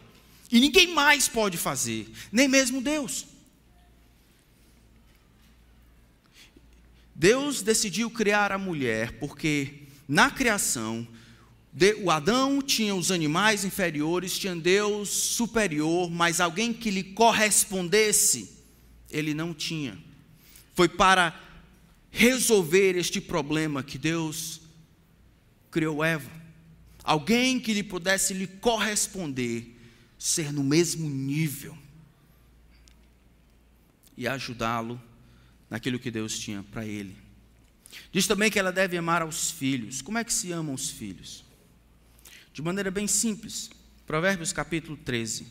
[0.51, 3.27] e ninguém mais pode fazer, nem mesmo Deus.
[7.15, 11.07] Deus decidiu criar a mulher porque na criação
[12.03, 18.63] o Adão tinha os animais inferiores, tinha Deus superior, mas alguém que lhe correspondesse,
[19.11, 19.99] ele não tinha.
[20.75, 21.39] Foi para
[22.11, 24.61] resolver este problema que Deus
[25.71, 26.31] criou Eva.
[27.07, 29.75] Alguém que lhe pudesse lhe corresponder,
[30.19, 31.77] ser no mesmo nível
[34.17, 35.01] e ajudá-lo
[35.71, 37.17] naquilo que Deus tinha para ele.
[38.13, 40.03] Diz também que ela deve amar aos filhos.
[40.03, 41.47] Como é que se amam os filhos?
[42.57, 43.69] de maneira bem simples.
[44.07, 45.47] Provérbios capítulo 13.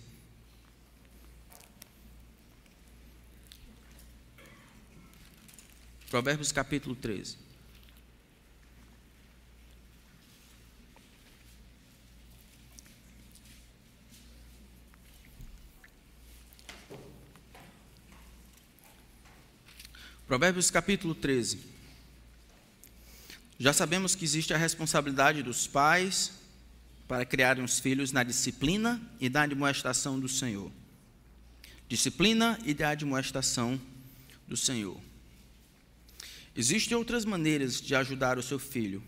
[6.10, 7.38] Provérbios capítulo 13.
[20.28, 21.60] Provérbios capítulo 13.
[23.60, 26.32] Já sabemos que existe a responsabilidade dos pais,
[27.08, 30.72] para criarem os filhos na disciplina e na admoestação do Senhor.
[31.88, 33.80] Disciplina e da admoestação
[34.48, 35.00] do Senhor.
[36.56, 39.04] Existem outras maneiras de ajudar o seu filho,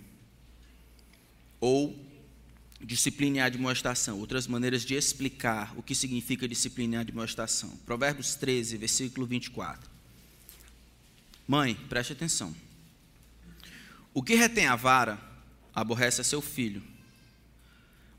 [1.59, 1.97] ou
[2.79, 7.75] disciplina e admoestação, outras maneiras de explicar o que significa disciplina e admoestação.
[7.77, 9.96] Provérbios 13, versículo 24.
[11.47, 12.53] Mãe, preste atenção.
[14.13, 15.21] O que retém a vara
[15.73, 16.83] aborrece a seu filho,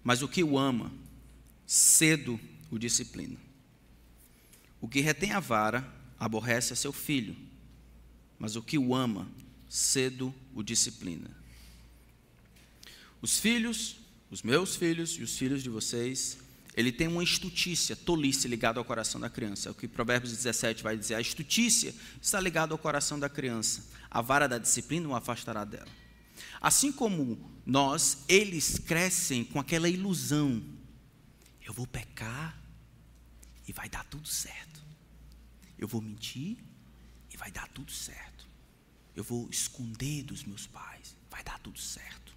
[0.02, 0.90] mas o que o ama,
[1.66, 3.36] cedo o disciplina.
[4.80, 5.86] O que retém a vara
[6.18, 7.36] aborrece a seu filho,
[8.38, 9.28] mas o que o ama,
[9.68, 11.30] cedo o disciplina.
[13.20, 13.96] Os filhos,
[14.30, 16.38] os meus filhos e os filhos de vocês,
[16.78, 19.68] ele tem uma estutícia, tolice ligada ao coração da criança.
[19.68, 21.16] É o que Provérbios 17 vai dizer.
[21.16, 23.84] A estutícia está ligada ao coração da criança.
[24.08, 25.88] A vara da disciplina o afastará dela.
[26.60, 30.62] Assim como nós, eles crescem com aquela ilusão.
[31.66, 32.56] Eu vou pecar
[33.66, 34.80] e vai dar tudo certo.
[35.76, 36.58] Eu vou mentir
[37.34, 38.48] e vai dar tudo certo.
[39.16, 42.27] Eu vou esconder dos meus pais, vai dar tudo certo.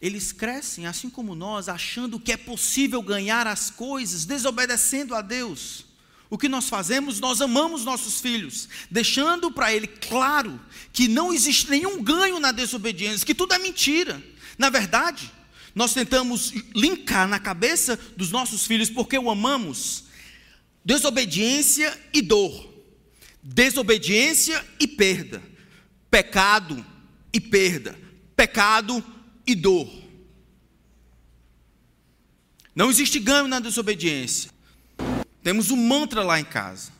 [0.00, 5.84] Eles crescem, assim como nós, achando que é possível ganhar as coisas, desobedecendo a Deus.
[6.30, 7.20] O que nós fazemos?
[7.20, 10.60] Nós amamos nossos filhos, deixando para ele claro
[10.92, 14.22] que não existe nenhum ganho na desobediência, que tudo é mentira.
[14.56, 15.30] Na verdade,
[15.74, 20.04] nós tentamos linkar na cabeça dos nossos filhos, porque o amamos,
[20.84, 22.72] desobediência e dor,
[23.42, 25.42] desobediência e perda,
[26.10, 26.84] pecado
[27.32, 27.98] e perda,
[28.34, 29.04] pecado
[29.50, 29.90] e dor.
[32.74, 34.50] Não existe ganho na desobediência.
[35.42, 36.92] Temos um mantra lá em casa.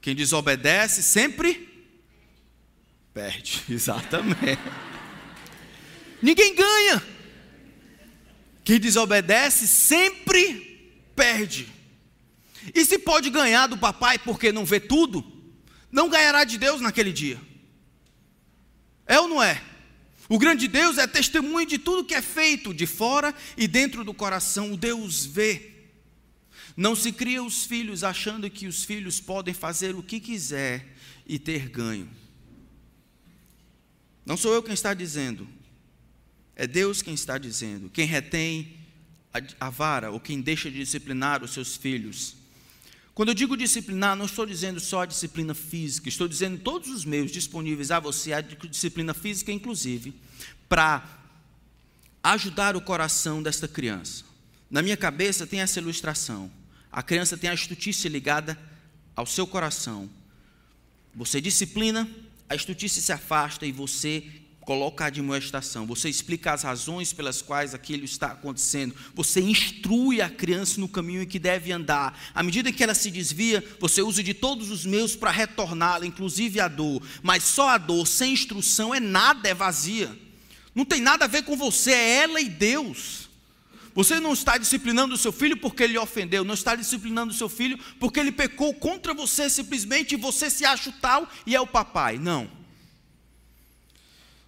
[0.00, 1.68] Quem desobedece sempre
[3.12, 3.62] perde.
[3.68, 4.60] Exatamente.
[6.20, 7.02] Ninguém ganha.
[8.64, 11.68] Quem desobedece sempre perde.
[12.74, 15.24] E se pode ganhar do papai porque não vê tudo,
[15.90, 17.40] não ganhará de Deus naquele dia.
[19.04, 19.60] É ou não é?
[20.32, 24.14] O grande Deus é testemunho de tudo que é feito de fora e dentro do
[24.14, 24.72] coração.
[24.72, 25.72] O Deus vê.
[26.74, 31.38] Não se cria os filhos achando que os filhos podem fazer o que quiser e
[31.38, 32.08] ter ganho.
[34.24, 35.46] Não sou eu quem está dizendo,
[36.56, 37.90] é Deus quem está dizendo.
[37.90, 38.78] Quem retém
[39.60, 42.36] a vara ou quem deixa de disciplinar os seus filhos
[43.14, 47.04] quando eu digo disciplinar, não estou dizendo só a disciplina física, estou dizendo todos os
[47.04, 50.14] meios disponíveis a você, a disciplina física, inclusive,
[50.68, 51.06] para
[52.22, 54.24] ajudar o coração desta criança.
[54.70, 56.50] Na minha cabeça tem essa ilustração.
[56.90, 58.58] A criança tem a estutícia ligada
[59.14, 60.08] ao seu coração.
[61.14, 62.08] Você disciplina,
[62.48, 64.24] a estutícia se afasta e você
[64.64, 70.30] coloca a admoestação, você explica as razões pelas quais aquilo está acontecendo, você instrui a
[70.30, 72.18] criança no caminho em que deve andar.
[72.34, 76.60] À medida que ela se desvia, você usa de todos os meios para retorná-la, inclusive
[76.60, 77.02] a dor.
[77.22, 80.16] Mas só a dor sem instrução é nada, é vazia.
[80.74, 83.28] Não tem nada a ver com você, é ela e Deus.
[83.94, 87.48] Você não está disciplinando o seu filho porque ele ofendeu, não está disciplinando o seu
[87.48, 91.60] filho porque ele pecou contra você simplesmente e você se acha o tal e é
[91.60, 92.16] o papai.
[92.16, 92.61] Não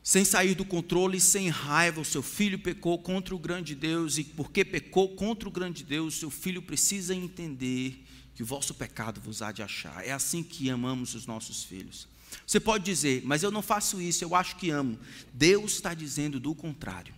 [0.05, 4.23] sem sair do controle, sem raiva, o seu filho pecou contra o grande Deus, e
[4.23, 9.40] porque pecou contra o grande Deus, seu filho precisa entender que o vosso pecado vos
[9.40, 10.07] há de achar.
[10.07, 12.07] É assim que amamos os nossos filhos.
[12.47, 14.99] Você pode dizer, mas eu não faço isso, eu acho que amo.
[15.33, 17.14] Deus está dizendo do contrário.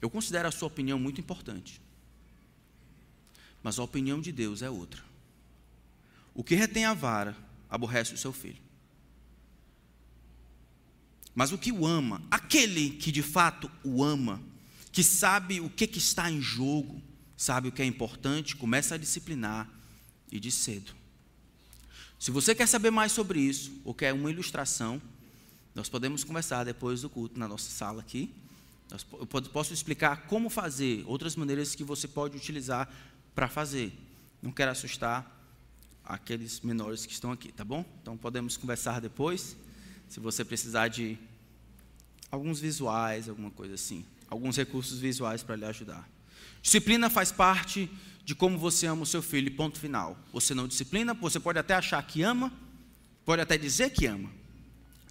[0.00, 1.80] Eu considero a sua opinião muito importante,
[3.64, 5.02] mas a opinião de Deus é outra.
[6.32, 7.36] O que retém a vara
[7.68, 8.63] aborrece o seu filho.
[11.34, 14.40] Mas o que o ama, aquele que de fato o ama,
[14.92, 17.02] que sabe o que, que está em jogo,
[17.36, 19.68] sabe o que é importante, começa a disciplinar
[20.30, 20.92] e de cedo.
[22.18, 25.02] Se você quer saber mais sobre isso, ou quer uma ilustração,
[25.74, 28.32] nós podemos conversar depois do culto na nossa sala aqui.
[29.12, 32.88] Eu posso explicar como fazer, outras maneiras que você pode utilizar
[33.34, 33.92] para fazer.
[34.40, 35.34] Não quero assustar
[36.04, 37.84] aqueles menores que estão aqui, tá bom?
[38.00, 39.56] Então podemos conversar depois.
[40.14, 41.18] Se você precisar de
[42.30, 46.08] alguns visuais, alguma coisa assim, alguns recursos visuais para lhe ajudar.
[46.62, 47.90] Disciplina faz parte
[48.24, 50.16] de como você ama o seu filho, ponto final.
[50.32, 52.52] Você não disciplina, você pode até achar que ama,
[53.24, 54.30] pode até dizer que ama.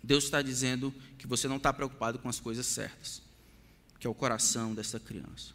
[0.02, 3.22] Deus está dizendo que você não está preocupado com as coisas certas,
[4.00, 5.54] que é o coração dessa criança.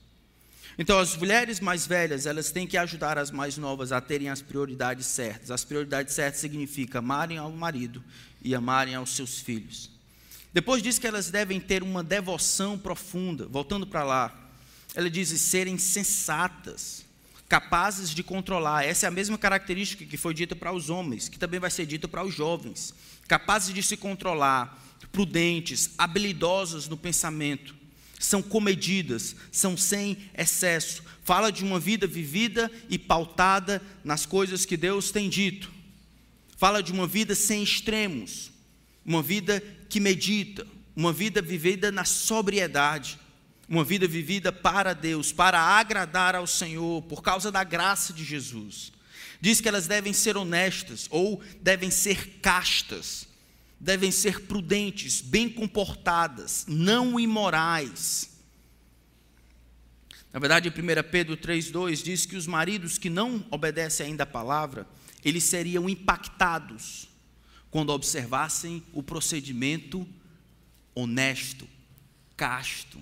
[0.78, 4.40] Então, as mulheres mais velhas, elas têm que ajudar as mais novas a terem as
[4.40, 5.50] prioridades certas.
[5.50, 8.02] As prioridades certas significam amarem ao marido
[8.40, 9.90] e amarem aos seus filhos.
[10.52, 13.46] Depois diz que elas devem ter uma devoção profunda.
[13.46, 14.32] Voltando para lá,
[14.94, 17.04] ela diz serem sensatas,
[17.48, 18.84] capazes de controlar.
[18.84, 21.86] Essa é a mesma característica que foi dita para os homens, que também vai ser
[21.86, 22.94] dita para os jovens.
[23.26, 27.74] Capazes de se controlar, prudentes, habilidosas no pensamento,
[28.18, 31.02] são comedidas, são sem excesso.
[31.22, 35.70] Fala de uma vida vivida e pautada nas coisas que Deus tem dito.
[36.56, 38.50] Fala de uma vida sem extremos,
[39.04, 40.66] uma vida que medita,
[40.96, 43.18] uma vida vivida na sobriedade,
[43.68, 48.92] uma vida vivida para Deus, para agradar ao Senhor, por causa da graça de Jesus.
[49.40, 53.27] Diz que elas devem ser honestas ou devem ser castas
[53.80, 58.36] devem ser prudentes, bem comportadas, não imorais.
[60.32, 60.72] Na verdade, 1
[61.10, 64.86] Pedro 3,2 diz que os maridos que não obedecem ainda a palavra,
[65.24, 67.08] eles seriam impactados
[67.70, 70.06] quando observassem o procedimento
[70.94, 71.68] honesto,
[72.36, 72.98] casto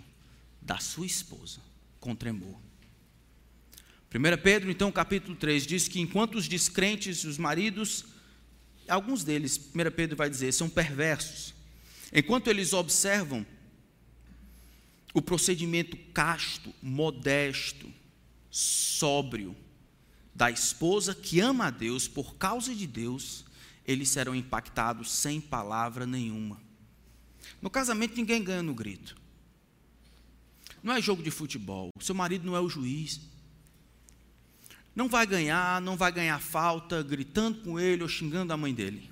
[0.61, 1.61] da sua esposa,
[2.01, 2.57] com tremor.
[4.14, 8.05] 1 Pedro, então, capítulo 3, diz que enquanto os descrentes, os maridos,
[8.89, 11.55] alguns deles, 1 Pedro vai dizer, são perversos.
[12.12, 13.45] Enquanto eles observam
[15.12, 17.93] o procedimento casto, modesto,
[18.51, 19.57] sóbrio
[20.34, 23.45] da esposa que ama a Deus por causa de Deus,
[23.87, 26.61] eles serão impactados sem palavra nenhuma.
[27.62, 29.16] No casamento, ninguém ganha no grito.
[30.82, 31.91] Não é jogo de futebol.
[31.99, 33.20] Seu marido não é o juiz.
[34.97, 39.11] Não vai ganhar, não vai ganhar falta gritando com ele ou xingando a mãe dele.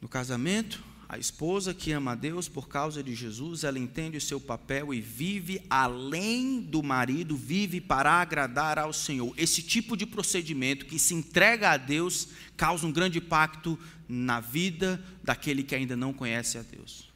[0.00, 4.20] No casamento, a esposa que ama a Deus por causa de Jesus, ela entende o
[4.20, 9.34] seu papel e vive além do marido, vive para agradar ao Senhor.
[9.36, 13.78] Esse tipo de procedimento que se entrega a Deus causa um grande impacto
[14.08, 17.09] na vida daquele que ainda não conhece a Deus.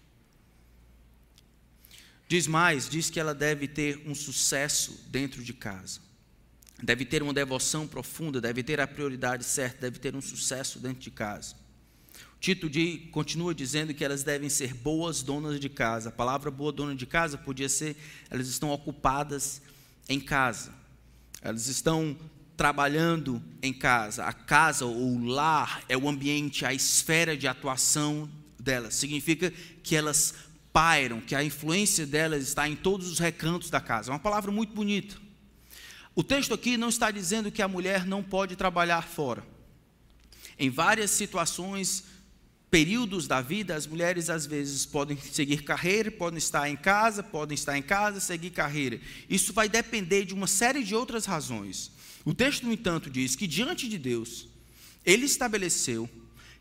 [2.35, 6.01] Diz mais, diz que ela deve ter um sucesso dentro de casa.
[6.83, 10.99] Deve ter uma devoção profunda, deve ter a prioridade certa, deve ter um sucesso dentro
[10.99, 11.55] de casa.
[12.41, 16.09] Tito de, continua dizendo que elas devem ser boas donas de casa.
[16.09, 17.97] A palavra boa dona de casa podia ser,
[18.29, 19.63] elas estão ocupadas
[20.09, 20.73] em casa.
[21.41, 22.19] Elas estão
[22.57, 24.25] trabalhando em casa.
[24.25, 28.29] A casa ou o lar é o ambiente, a esfera de atuação
[28.59, 28.95] delas.
[28.95, 29.53] Significa
[29.85, 30.35] que elas
[30.75, 34.11] pairam, que a influência delas está em todos os recantos da casa.
[34.11, 35.17] É uma palavra muito bonita.
[36.17, 39.47] O texto aqui não está dizendo que a mulher não pode trabalhar fora.
[40.59, 42.03] Em várias situações,
[42.73, 47.55] períodos da vida, as mulheres às vezes podem seguir carreira, podem estar em casa, podem
[47.55, 49.01] estar em casa, seguir carreira.
[49.31, 51.93] Isso vai depender de uma série de outras razões.
[52.25, 54.49] O texto, no entanto, diz que diante de Deus,
[55.07, 56.11] ele estabeleceu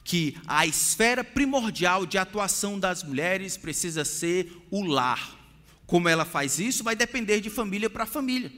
[0.04, 5.40] que a esfera primordial de atuação das mulheres precisa ser o lar.
[5.86, 8.52] Como ela faz isso vai depender de família para família.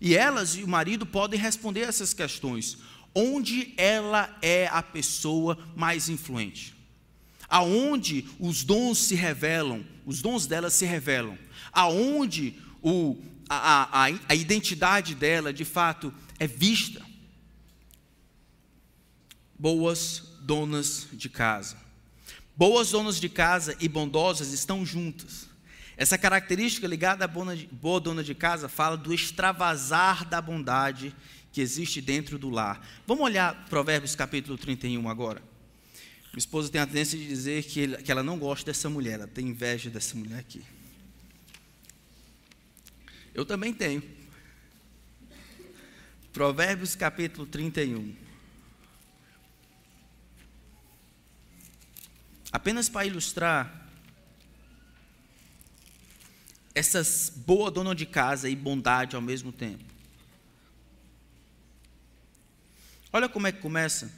[0.00, 2.78] E elas e o marido podem responder essas questões.
[3.14, 6.74] Onde ela é a pessoa mais influente?
[7.48, 11.38] Aonde os dons se revelam, os dons dela se revelam.
[11.70, 17.04] Aonde o, a, a, a identidade dela, de fato, é vista.
[19.58, 21.76] Boas donas de casa.
[22.56, 25.48] Boas donas de casa e bondosas estão juntas.
[25.96, 31.14] Essa característica ligada à boa dona de casa fala do extravasar da bondade
[31.52, 32.86] que existe dentro do lar.
[33.06, 35.42] Vamos olhar Provérbios capítulo 31 agora.
[36.32, 39.14] Minha esposa tem a tendência de dizer que, ele, que ela não gosta dessa mulher,
[39.20, 40.62] ela tem inveja dessa mulher aqui.
[43.34, 44.02] Eu também tenho.
[46.32, 48.21] Provérbios capítulo 31.
[52.52, 53.88] Apenas para ilustrar
[56.74, 59.84] essas boa dona de casa e bondade ao mesmo tempo.
[63.10, 64.12] Olha como é que começa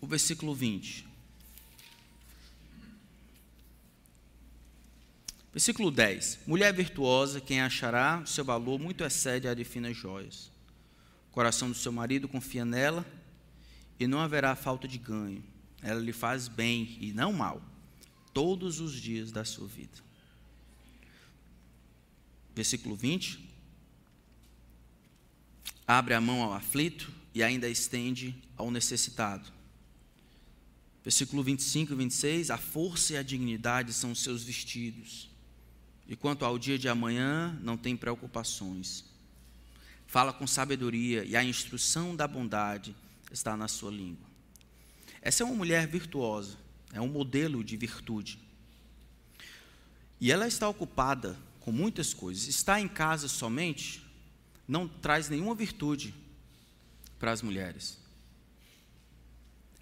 [0.00, 1.06] o versículo 20.
[5.52, 10.50] Versículo 10: Mulher virtuosa, quem achará, seu valor muito excede a de finas joias.
[11.30, 13.06] O coração do seu marido confia nela,
[13.98, 15.53] e não haverá falta de ganho
[15.84, 17.62] ela lhe faz bem e não mal,
[18.32, 20.02] todos os dias da sua vida.
[22.54, 23.52] Versículo 20.
[25.86, 29.52] Abre a mão ao aflito e ainda estende ao necessitado.
[31.02, 32.50] Versículo 25 e 26.
[32.50, 35.28] A força e a dignidade são os seus vestidos.
[36.08, 39.04] E quanto ao dia de amanhã, não tem preocupações.
[40.06, 42.96] Fala com sabedoria e a instrução da bondade
[43.30, 44.33] está na sua língua.
[45.24, 46.56] Essa é uma mulher virtuosa,
[46.92, 48.38] é um modelo de virtude.
[50.20, 52.46] E ela está ocupada com muitas coisas.
[52.46, 54.04] Está em casa somente
[54.66, 56.14] não traz nenhuma virtude
[57.18, 57.98] para as mulheres.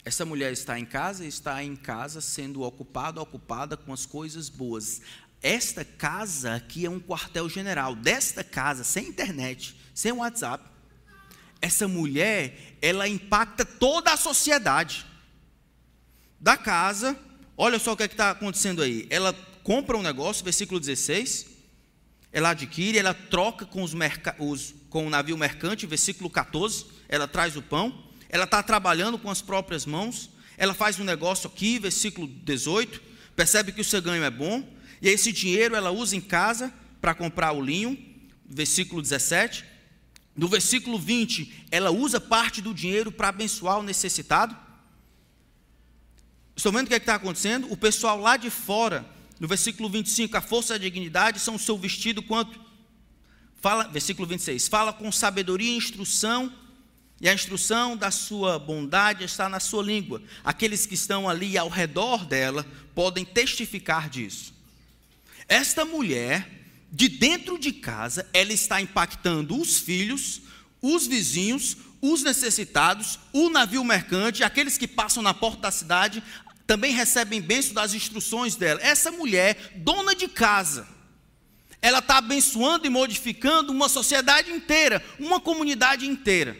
[0.05, 4.49] Essa mulher está em casa e está em casa sendo ocupada, ocupada com as coisas
[4.49, 5.01] boas.
[5.41, 7.95] Esta casa aqui é um quartel-general.
[7.95, 10.69] Desta casa, sem internet, sem WhatsApp,
[11.61, 15.07] essa mulher, ela impacta toda a sociedade.
[16.43, 17.17] Da casa,
[17.57, 19.07] olha só o que é está acontecendo aí.
[19.09, 19.33] Ela
[19.63, 21.47] compra um negócio, versículo 16,
[22.33, 23.93] ela adquire, ela troca com, os,
[24.41, 29.31] os com o navio mercante, versículo 14, ela traz o pão, ela está trabalhando com
[29.31, 33.01] as próprias mãos, ela faz um negócio aqui, versículo 18,
[33.37, 34.69] percebe que o seu ganho é bom,
[35.01, 37.97] e esse dinheiro ela usa em casa para comprar o linho,
[38.45, 39.65] versículo 17.
[40.35, 44.57] No versículo 20, ela usa parte do dinheiro para abençoar o necessitado.
[46.57, 47.71] Estão vendo o que é está acontecendo?
[47.71, 49.05] O pessoal lá de fora
[49.43, 52.61] no versículo 25, a força e a dignidade são o seu vestido quanto?
[53.61, 56.53] Fala, versículo 26, fala com sabedoria e instrução,
[57.21, 60.23] e a instrução da sua bondade está na sua língua.
[60.45, 64.55] Aqueles que estão ali ao redor dela podem testificar disso.
[65.49, 66.49] Esta mulher,
[66.93, 70.43] de dentro de casa, ela está impactando os filhos,
[70.81, 76.23] os vizinhos, os necessitados, o navio mercante, aqueles que passam na porta da cidade,
[76.67, 78.81] também recebem bênção das instruções dela.
[78.83, 80.89] Essa mulher, dona de casa,
[81.81, 86.57] ela está abençoando e modificando uma sociedade inteira, uma comunidade inteira.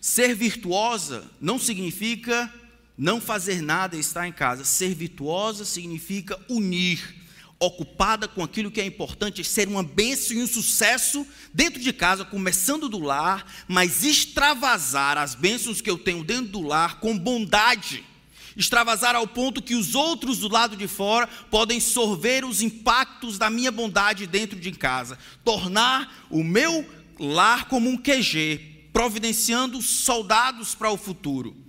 [0.00, 2.52] Ser virtuosa não significa
[2.96, 4.64] não fazer nada e estar em casa.
[4.64, 7.14] Ser virtuosa significa unir,
[7.60, 12.24] ocupada com aquilo que é importante, ser uma bênção e um sucesso dentro de casa,
[12.24, 18.04] começando do lar, mas extravasar as bênçãos que eu tenho dentro do lar com bondade.
[18.56, 23.50] Extravasar ao ponto que os outros do lado de fora podem sorver os impactos da
[23.50, 25.18] minha bondade dentro de casa.
[25.44, 26.88] Tornar o meu
[27.18, 31.67] lar como um QG, providenciando soldados para o futuro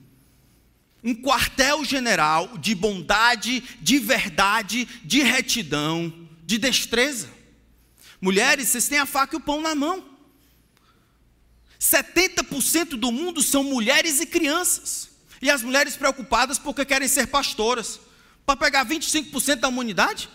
[1.03, 6.13] um quartel-general de bondade, de verdade, de retidão,
[6.45, 7.29] de destreza.
[8.21, 10.03] Mulheres, vocês têm a faca e o pão na mão.
[11.79, 15.09] 70% do mundo são mulheres e crianças.
[15.41, 17.99] E as mulheres preocupadas porque querem ser pastoras.
[18.45, 20.29] Para pegar 25% da humanidade?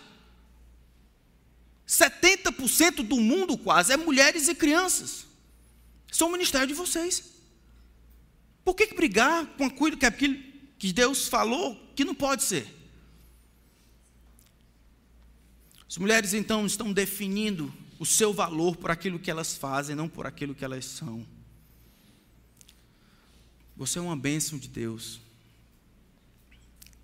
[1.87, 5.25] 70% do mundo quase é mulheres e crianças.
[6.11, 7.23] São o ministério de vocês.
[8.63, 12.67] Por que, que brigar com aquilo que, aquilo que Deus falou que não pode ser?
[15.87, 20.27] As mulheres então estão definindo o seu valor por aquilo que elas fazem, não por
[20.27, 21.25] aquilo que elas são.
[23.77, 25.19] Você é uma bênção de Deus,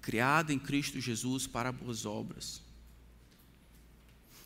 [0.02, 2.62] criada em Cristo Jesus para boas obras.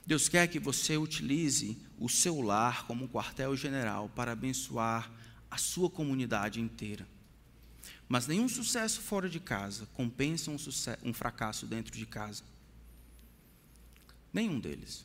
[0.06, 5.12] Deus quer que você utilize o seu lar como quartel-general para abençoar
[5.50, 7.08] a sua comunidade inteira.
[8.08, 10.58] Mas nenhum sucesso fora de casa compensa um,
[11.04, 12.44] um fracasso dentro de casa.
[14.32, 15.04] Nenhum deles.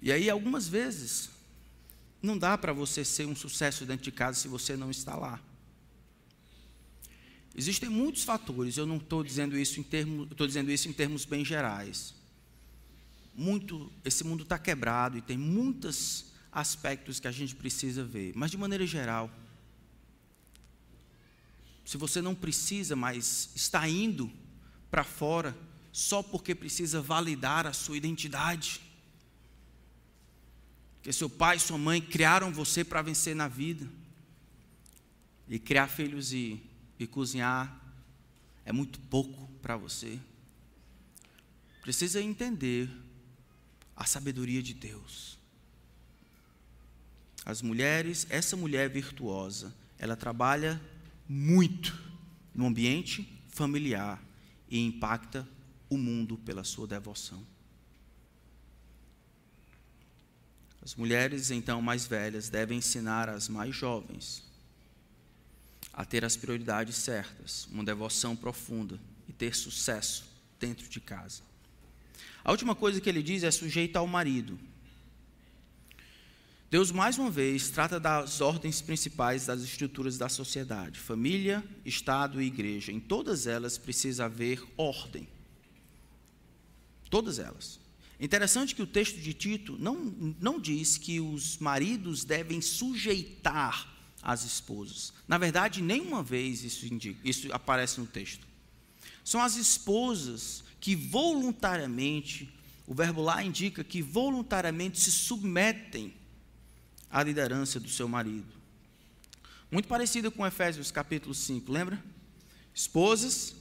[0.00, 1.30] E aí, algumas vezes,
[2.22, 5.40] não dá para você ser um sucesso dentro de casa se você não está lá.
[7.56, 11.24] Existem muitos fatores, eu não estou dizendo isso em termos, estou dizendo isso em termos
[11.24, 12.14] bem gerais.
[13.34, 18.52] Muito, esse mundo está quebrado e tem muitos aspectos que a gente precisa ver, mas
[18.52, 19.28] de maneira geral,
[21.88, 24.30] se você não precisa, mas está indo
[24.90, 25.56] para fora
[25.90, 28.82] só porque precisa validar a sua identidade.
[31.02, 33.88] Que seu pai e sua mãe criaram você para vencer na vida.
[35.48, 36.62] E criar filhos e,
[36.98, 37.74] e cozinhar
[38.66, 40.20] é muito pouco para você.
[41.80, 42.90] Precisa entender
[43.96, 45.38] a sabedoria de Deus.
[47.46, 50.78] As mulheres, essa mulher virtuosa, ela trabalha
[51.28, 51.96] muito
[52.54, 54.22] no ambiente familiar
[54.68, 55.46] e impacta
[55.88, 57.44] o mundo pela sua devoção.
[60.80, 64.42] As mulheres, então, mais velhas devem ensinar as mais jovens
[65.92, 70.24] a ter as prioridades certas, uma devoção profunda e ter sucesso
[70.58, 71.42] dentro de casa.
[72.44, 74.58] A última coisa que ele diz é sujeita ao marido.
[76.70, 82.46] Deus, mais uma vez, trata das ordens principais das estruturas da sociedade: família, Estado e
[82.46, 82.92] igreja.
[82.92, 85.26] Em todas elas precisa haver ordem.
[87.08, 87.80] Todas elas.
[88.20, 89.94] Interessante que o texto de Tito não,
[90.38, 95.14] não diz que os maridos devem sujeitar as esposas.
[95.26, 98.46] Na verdade, nenhuma vez isso, indica, isso aparece no texto.
[99.24, 102.52] São as esposas que voluntariamente,
[102.86, 106.12] o verbo lá indica que voluntariamente se submetem
[107.10, 108.46] à liderança do seu marido.
[109.70, 112.02] Muito parecido com Efésios capítulo 5, lembra?
[112.74, 113.54] Esposas,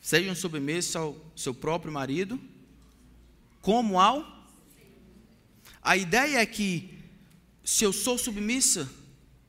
[0.00, 2.40] sejam submissas ao seu próprio marido,
[3.60, 4.46] como ao.
[5.82, 6.98] A ideia é que,
[7.64, 8.90] se eu sou submissa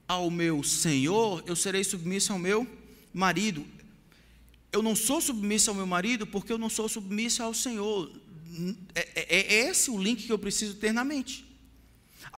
[0.08, 2.68] ao meu Senhor, eu serei submissa ao meu
[3.14, 3.66] marido.
[4.72, 8.12] Eu não sou submissa ao meu marido porque eu não sou submissa ao Senhor.
[8.94, 11.47] É, é, é esse o link que eu preciso ter na mente.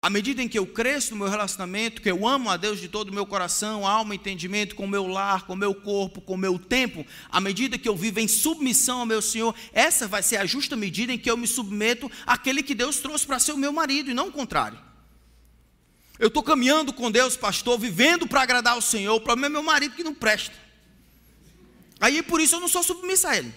[0.02, 2.88] À medida em que eu cresço no meu relacionamento, que eu amo a Deus de
[2.88, 6.36] todo o meu coração, alma, entendimento, com o meu lar, com o meu corpo, com
[6.36, 10.24] o meu tempo, à medida que eu vivo em submissão ao meu Senhor, essa vai
[10.24, 13.52] ser a justa medida em que eu me submeto àquele que Deus trouxe para ser
[13.52, 14.80] o meu marido, e não o contrário.
[16.18, 19.64] Eu estou caminhando com Deus, pastor, vivendo para agradar ao Senhor, o problema é meu
[19.64, 20.56] marido que não presta.
[22.00, 23.54] Aí por isso eu não sou submissa a Ele.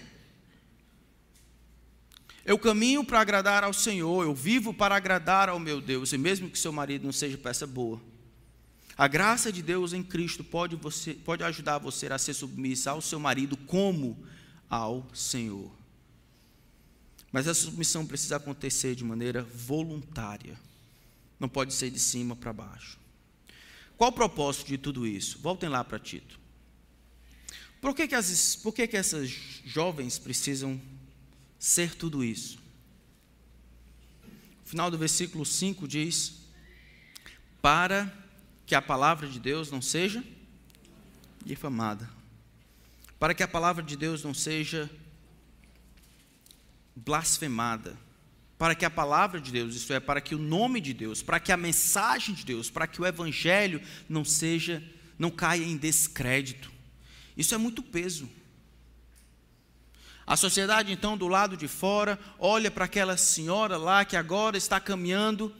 [2.45, 6.49] Eu caminho para agradar ao Senhor, eu vivo para agradar ao meu Deus, e mesmo
[6.49, 8.01] que seu marido não seja peça boa.
[8.97, 13.01] A graça de Deus em Cristo pode, você, pode ajudar você a ser submissa ao
[13.01, 14.23] seu marido como
[14.69, 15.71] ao Senhor.
[17.31, 20.59] Mas essa submissão precisa acontecer de maneira voluntária.
[21.39, 22.99] Não pode ser de cima para baixo.
[23.97, 25.39] Qual o propósito de tudo isso?
[25.39, 26.39] Voltem lá para Tito.
[27.81, 29.29] Por que, que, as, por que, que essas
[29.65, 30.79] jovens precisam
[31.63, 32.59] ser tudo isso.
[34.65, 36.41] O final do versículo 5 diz:
[37.61, 38.13] Para
[38.65, 40.21] que a palavra de Deus não seja
[41.45, 42.09] difamada,
[43.17, 44.89] para que a palavra de Deus não seja
[46.93, 47.97] blasfemada,
[48.57, 51.39] para que a palavra de Deus, isto é, para que o nome de Deus, para
[51.39, 54.83] que a mensagem de Deus, para que o evangelho não seja,
[55.17, 56.69] não caia em descrédito.
[57.37, 58.29] Isso é muito peso.
[60.33, 64.79] A sociedade, então, do lado de fora, olha para aquela senhora lá que agora está
[64.79, 65.53] caminhando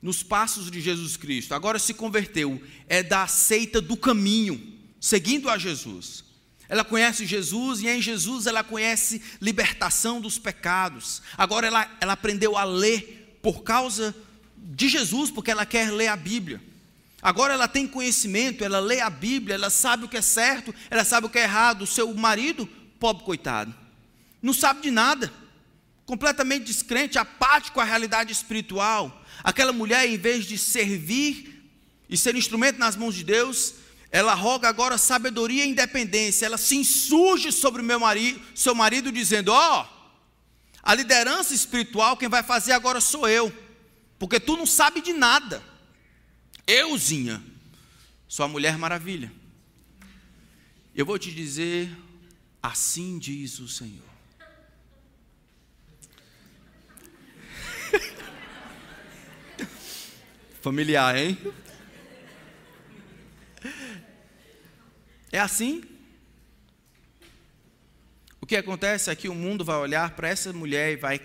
[0.00, 2.58] nos passos de Jesus Cristo, agora se converteu,
[2.88, 6.24] é da seita do caminho, seguindo a Jesus.
[6.66, 11.20] Ela conhece Jesus e em Jesus ela conhece libertação dos pecados.
[11.36, 14.16] Agora ela, ela aprendeu a ler por causa
[14.56, 16.62] de Jesus, porque ela quer ler a Bíblia.
[17.20, 21.04] Agora ela tem conhecimento, ela lê a Bíblia, ela sabe o que é certo, ela
[21.04, 21.82] sabe o que é errado.
[21.82, 22.66] O seu marido,
[22.98, 23.84] pobre coitado,
[24.46, 25.32] não sabe de nada,
[26.06, 29.24] completamente descrente, apático a realidade espiritual.
[29.42, 31.68] Aquela mulher, em vez de servir
[32.08, 33.74] e ser instrumento nas mãos de Deus,
[34.08, 36.46] ela roga agora sabedoria e independência.
[36.46, 40.12] Ela se insurge sobre meu marido, seu marido, dizendo: Ó, oh,
[40.80, 43.52] a liderança espiritual, quem vai fazer agora sou eu,
[44.16, 45.60] porque tu não sabe de nada.
[46.64, 47.42] Euzinha,
[48.28, 49.32] sua mulher maravilha.
[50.94, 51.90] Eu vou te dizer,
[52.62, 54.15] assim diz o Senhor.
[60.66, 61.38] Familiar, hein?
[65.30, 65.84] É assim?
[68.40, 71.20] O que acontece é que o mundo vai olhar para essa mulher e vai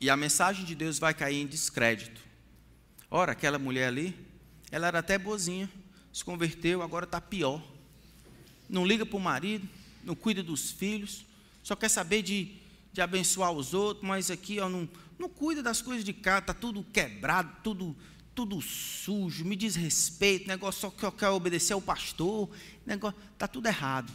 [0.00, 2.20] e a mensagem de Deus vai cair em descrédito.
[3.08, 4.12] Ora, aquela mulher ali,
[4.72, 5.70] ela era até boazinha,
[6.12, 7.62] se converteu, agora está pior.
[8.68, 9.68] Não liga para o marido,
[10.02, 11.24] não cuida dos filhos,
[11.62, 12.56] só quer saber de,
[12.92, 16.54] de abençoar os outros, mas aqui ó, não, não cuida das coisas de casa, está
[16.54, 17.96] tudo quebrado, tudo
[18.34, 22.48] tudo sujo, me diz respeito, negócio só que eu quero obedecer ao pastor,
[22.86, 24.12] negócio está tudo errado.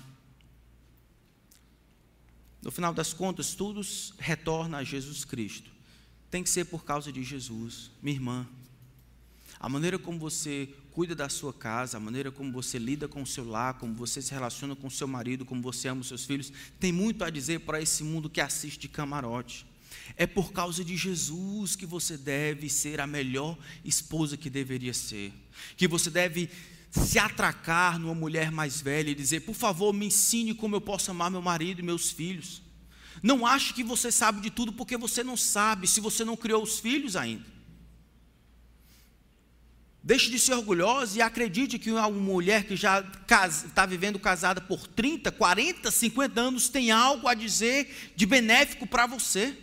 [2.61, 3.81] No final das contas, tudo
[4.17, 5.69] retorna a Jesus Cristo.
[6.29, 8.47] Tem que ser por causa de Jesus, minha irmã.
[9.59, 13.27] A maneira como você cuida da sua casa, a maneira como você lida com o
[13.27, 16.25] seu lar, como você se relaciona com o seu marido, como você ama os seus
[16.25, 19.65] filhos, tem muito a dizer para esse mundo que assiste de camarote.
[20.15, 25.33] É por causa de Jesus que você deve ser a melhor esposa que deveria ser.
[25.75, 26.49] Que você deve
[26.91, 31.11] se atracar numa mulher mais velha e dizer: Por favor, me ensine como eu posso
[31.11, 32.61] amar meu marido e meus filhos.
[33.21, 36.61] Não ache que você sabe de tudo, porque você não sabe, se você não criou
[36.61, 37.57] os filhos ainda.
[40.03, 43.01] Deixe de ser orgulhosa e acredite que uma mulher que já
[43.65, 49.05] está vivendo casada por 30, 40, 50 anos tem algo a dizer de benéfico para
[49.05, 49.57] você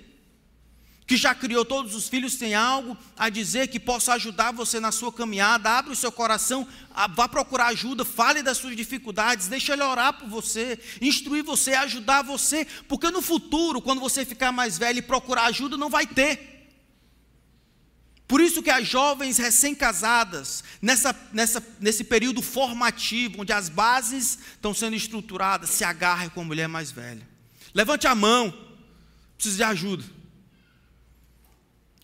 [1.07, 4.91] que já criou todos os filhos, tem algo a dizer que possa ajudar você na
[4.91, 5.71] sua caminhada.
[5.71, 6.67] Abre o seu coração,
[7.15, 12.23] vá procurar ajuda, fale das suas dificuldades, deixe ele orar por você, instruir você, ajudar
[12.23, 16.53] você, porque no futuro, quando você ficar mais velho e procurar ajuda, não vai ter.
[18.27, 24.73] Por isso que as jovens recém-casadas, nessa, nessa, nesse período formativo, onde as bases estão
[24.73, 27.29] sendo estruturadas, se agarram com a mulher mais velha.
[27.75, 28.53] Levante a mão,
[29.37, 30.24] preciso de ajuda.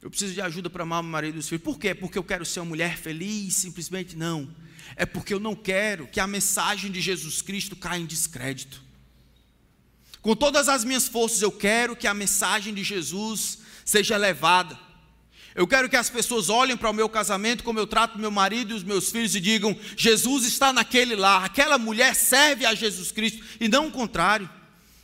[0.03, 1.63] Eu preciso de ajuda para amar meu marido e os filhos.
[1.63, 1.95] Por quê?
[1.95, 3.55] Porque eu quero ser uma mulher feliz?
[3.55, 4.49] Simplesmente não.
[4.97, 8.83] É porque eu não quero que a mensagem de Jesus Cristo caia em descrédito.
[10.23, 14.79] Com todas as minhas forças, eu quero que a mensagem de Jesus seja levada.
[15.55, 18.73] Eu quero que as pessoas olhem para o meu casamento, como eu trato meu marido
[18.73, 23.11] e os meus filhos e digam: Jesus está naquele lar, aquela mulher serve a Jesus
[23.11, 24.49] Cristo, e não o contrário.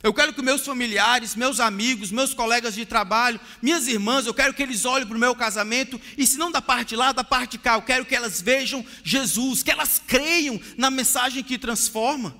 [0.03, 4.53] Eu quero que meus familiares, meus amigos, meus colegas de trabalho, minhas irmãs, eu quero
[4.53, 7.51] que eles olhem para o meu casamento, e se não da parte lá, da parte
[7.51, 12.35] de cá, eu quero que elas vejam Jesus, que elas creiam na mensagem que transforma.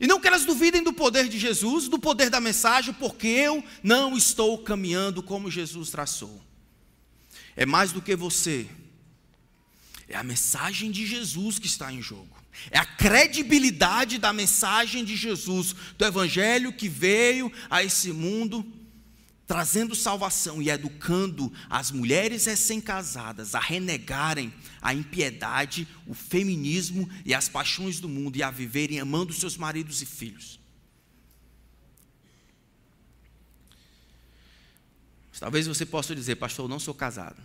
[0.00, 3.64] E não que elas duvidem do poder de Jesus, do poder da mensagem, porque eu
[3.82, 6.46] não estou caminhando como Jesus traçou
[7.56, 8.68] é mais do que você.
[10.06, 12.35] É a mensagem de Jesus que está em jogo.
[12.70, 18.64] É a credibilidade da mensagem de Jesus, do Evangelho que veio a esse mundo
[19.46, 24.52] trazendo salvação e educando as mulheres recém-casadas a renegarem
[24.82, 30.02] a impiedade, o feminismo e as paixões do mundo e a viverem amando seus maridos
[30.02, 30.58] e filhos.
[35.38, 37.40] Talvez você possa dizer, pastor, eu não sou casado.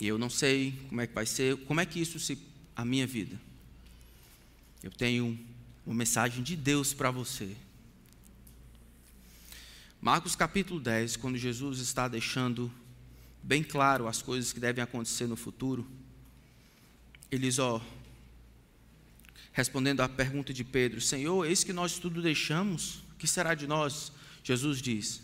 [0.00, 2.36] E eu não sei como é que vai ser, como é que isso se
[2.76, 3.40] a minha vida.
[4.82, 5.38] Eu tenho
[5.86, 7.56] uma mensagem de Deus para você.
[10.00, 12.72] Marcos capítulo 10, quando Jesus está deixando
[13.42, 15.86] bem claro as coisas que devem acontecer no futuro,
[17.30, 17.80] eles, ó,
[19.52, 23.66] respondendo à pergunta de Pedro: Senhor, eis que nós tudo deixamos, o que será de
[23.66, 24.12] nós?
[24.42, 25.22] Jesus diz: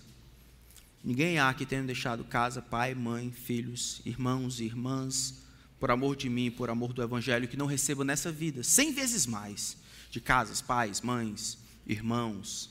[1.03, 5.43] Ninguém há que tenha deixado casa, pai, mãe, filhos, irmãos e irmãs,
[5.79, 9.27] por amor de mim, por amor do Evangelho, que não receba nessa vida, cem vezes
[9.27, 9.77] mais,
[10.11, 12.71] de casas, pais, mães, irmãos,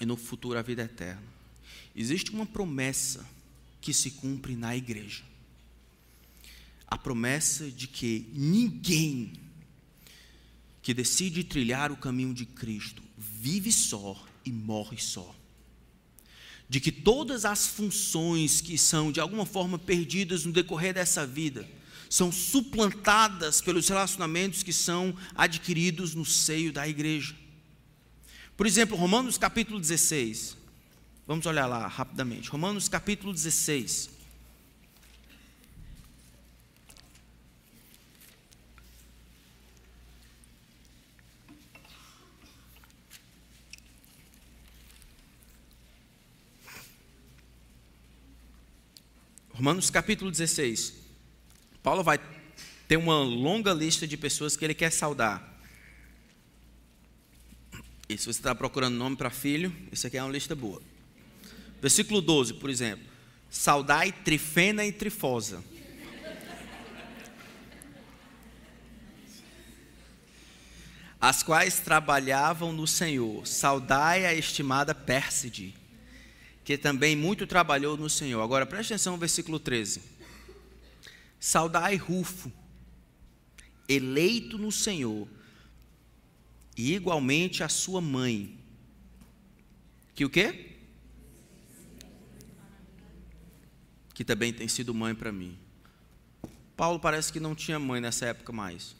[0.00, 1.22] e no futuro a vida eterna.
[1.94, 3.26] Existe uma promessa
[3.80, 5.24] que se cumpre na igreja.
[6.86, 9.32] A promessa de que ninguém
[10.82, 15.34] que decide trilhar o caminho de Cristo vive só e morre só
[16.68, 21.68] de que todas as funções que são de alguma forma perdidas no decorrer dessa vida
[22.08, 27.34] são suplantadas pelos relacionamentos que são adquiridos no seio da igreja.
[28.56, 30.56] Por exemplo, Romanos capítulo 16.
[31.26, 32.48] Vamos olhar lá rapidamente.
[32.48, 34.15] Romanos capítulo 16.
[49.56, 50.92] Romanos capítulo 16.
[51.82, 52.20] Paulo vai
[52.86, 55.58] ter uma longa lista de pessoas que ele quer saudar.
[58.06, 60.82] E se você está procurando nome para filho, isso aqui é uma lista boa.
[61.80, 63.06] Versículo 12, por exemplo.
[63.48, 65.64] Saudai Trifena e Trifosa.
[71.18, 73.46] As quais trabalhavam no Senhor.
[73.46, 75.85] Saudai a estimada Pérside
[76.66, 78.42] que também muito trabalhou no Senhor.
[78.42, 80.02] Agora preste atenção no versículo 13.
[81.38, 82.50] Saudai Rufo,
[83.88, 85.28] eleito no Senhor,
[86.76, 88.58] e igualmente a sua mãe.
[90.12, 90.72] Que o quê?
[94.12, 95.56] Que também tem sido mãe para mim.
[96.76, 98.96] Paulo parece que não tinha mãe nessa época mais.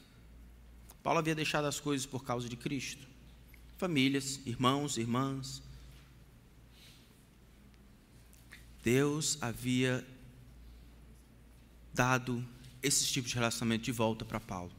[1.03, 3.05] Paulo havia deixado as coisas por causa de Cristo.
[3.77, 5.61] Famílias, irmãos, irmãs,
[8.87, 10.01] Deus havia
[11.93, 12.41] dado
[12.81, 14.71] esse tipo de relacionamento de volta para Paulo.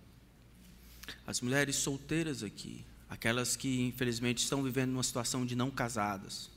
[1.26, 6.48] As mulheres solteiras aqui, aquelas que infelizmente estão vivendo uma situação de não casadas.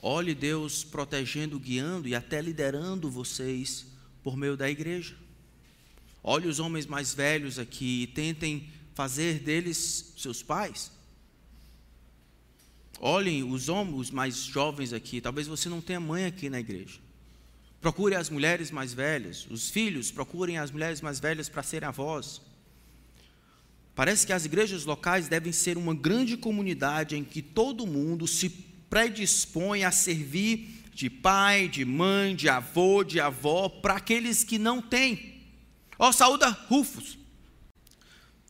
[0.00, 3.86] Olhe Deus protegendo, guiando e até liderando vocês
[4.20, 5.16] por meio da igreja.
[6.24, 10.90] Olhe os homens mais velhos aqui e tentem fazer deles seus pais.
[13.00, 16.98] Olhem os homens mais jovens aqui, talvez você não tenha mãe aqui na igreja.
[17.80, 22.40] Procure as mulheres mais velhas, os filhos procurem as mulheres mais velhas para serem avós.
[23.94, 28.48] Parece que as igrejas locais devem ser uma grande comunidade em que todo mundo se
[28.90, 34.82] predispõe a servir de pai, de mãe, de avô, de avó para aqueles que não
[34.82, 35.44] têm.
[35.98, 37.18] Ó, oh, saúda Rufus.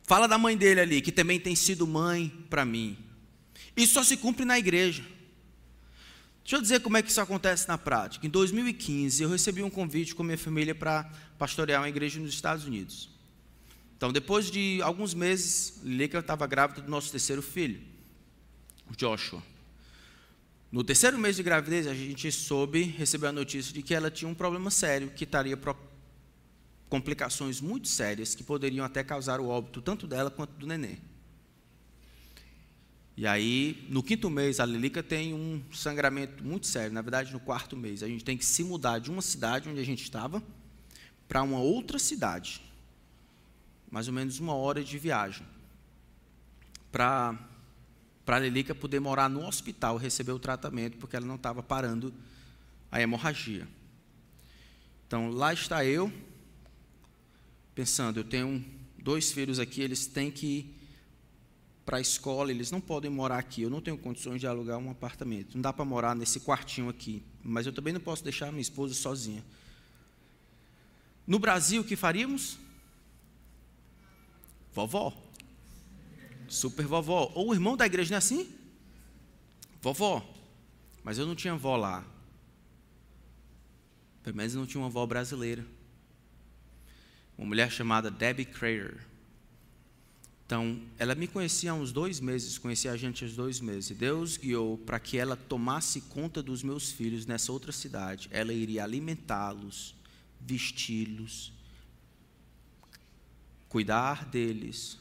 [0.05, 2.97] Fala da mãe dele ali, que também tem sido mãe para mim.
[3.79, 5.01] Isso só se cumpre na igreja.
[6.43, 8.27] Deixa eu dizer como é que isso acontece na prática.
[8.27, 12.65] Em 2015, eu recebi um convite com minha família para pastorear uma igreja nos Estados
[12.65, 13.09] Unidos.
[13.95, 17.79] Então, depois de alguns meses, Lilica estava grávida do nosso terceiro filho,
[18.97, 19.41] Joshua.
[20.69, 24.29] No terceiro mês de gravidez, a gente soube, recebeu a notícia de que ela tinha
[24.29, 25.57] um problema sério, que estaria
[26.89, 30.99] complicações muito sérias, que poderiam até causar o óbito tanto dela quanto do neném.
[33.19, 36.93] E aí, no quinto mês, a Lilica tem um sangramento muito sério.
[36.93, 39.81] Na verdade, no quarto mês, a gente tem que se mudar de uma cidade onde
[39.81, 40.41] a gente estava
[41.27, 42.61] para uma outra cidade,
[43.91, 45.45] mais ou menos uma hora de viagem,
[46.93, 47.37] para
[48.25, 52.13] para a Lilica poder morar no hospital, receber o tratamento, porque ela não estava parando
[52.89, 53.67] a hemorragia.
[55.05, 56.09] Então, lá está eu,
[57.75, 58.63] pensando, eu tenho
[58.97, 60.78] dois filhos aqui, eles têm que
[61.89, 64.91] para a escola, eles não podem morar aqui, eu não tenho condições de alugar um
[64.91, 68.61] apartamento, não dá para morar nesse quartinho aqui, mas eu também não posso deixar minha
[68.61, 69.43] esposa sozinha.
[71.25, 72.59] No Brasil, o que faríamos?
[74.71, 75.17] Vovó.
[76.47, 77.31] Super vovó.
[77.33, 78.53] Ou o irmão da igreja não é assim?
[79.81, 80.23] Vovó.
[81.03, 82.05] Mas eu não tinha avó lá.
[84.21, 85.65] Pelo menos não tinha uma avó brasileira.
[87.35, 89.08] Uma mulher chamada Debbie Crayer.
[90.49, 93.95] Então, ela me conhecia há uns dois meses, conhecia a gente há uns dois meses.
[93.95, 98.27] Deus guiou para que ela tomasse conta dos meus filhos nessa outra cidade.
[98.31, 99.93] Ela iria alimentá-los,
[100.41, 101.53] vesti-los,
[103.67, 104.97] cuidar deles,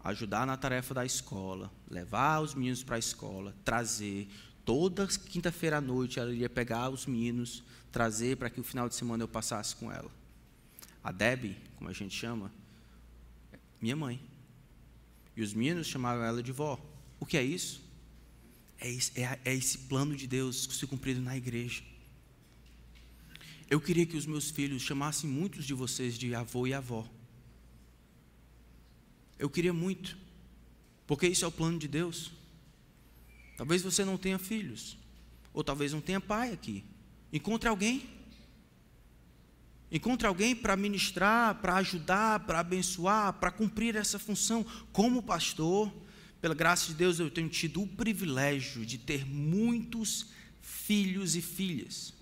[0.00, 4.28] ajudar na tarefa da escola, levar os meninos para a escola, trazer.
[4.66, 8.96] Toda quinta-feira à noite ela iria pegar os meninos, trazer para que o final de
[8.96, 10.10] semana eu passasse com ela.
[11.02, 12.52] A Debbie, como a gente chama,
[13.80, 14.20] minha mãe.
[15.36, 16.78] E os meninos chamavam ela de vó.
[17.18, 17.82] O que é isso?
[18.78, 21.82] É, é, é esse plano de Deus se cumprido na igreja.
[23.68, 27.08] Eu queria que os meus filhos chamassem muitos de vocês de avô e avó.
[29.38, 30.16] Eu queria muito,
[31.06, 32.30] porque isso é o plano de Deus.
[33.56, 34.96] Talvez você não tenha filhos,
[35.52, 36.84] ou talvez não tenha pai aqui.
[37.32, 38.08] Encontre alguém.
[39.94, 44.66] Encontre alguém para ministrar, para ajudar, para abençoar, para cumprir essa função.
[44.92, 45.90] Como pastor,
[46.40, 50.26] pela graça de Deus, eu tenho tido o privilégio de ter muitos
[50.60, 52.12] filhos e filhas.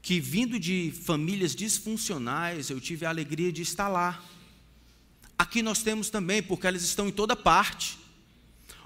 [0.00, 4.22] Que vindo de famílias disfuncionais, eu tive a alegria de estar lá
[5.36, 7.98] Aqui nós temos também, porque elas estão em toda parte.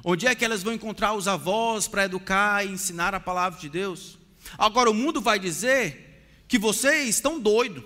[0.03, 3.69] Onde é que elas vão encontrar os avós para educar e ensinar a palavra de
[3.69, 4.19] Deus?
[4.57, 6.08] Agora o mundo vai dizer
[6.49, 7.85] que vocês estão doidos.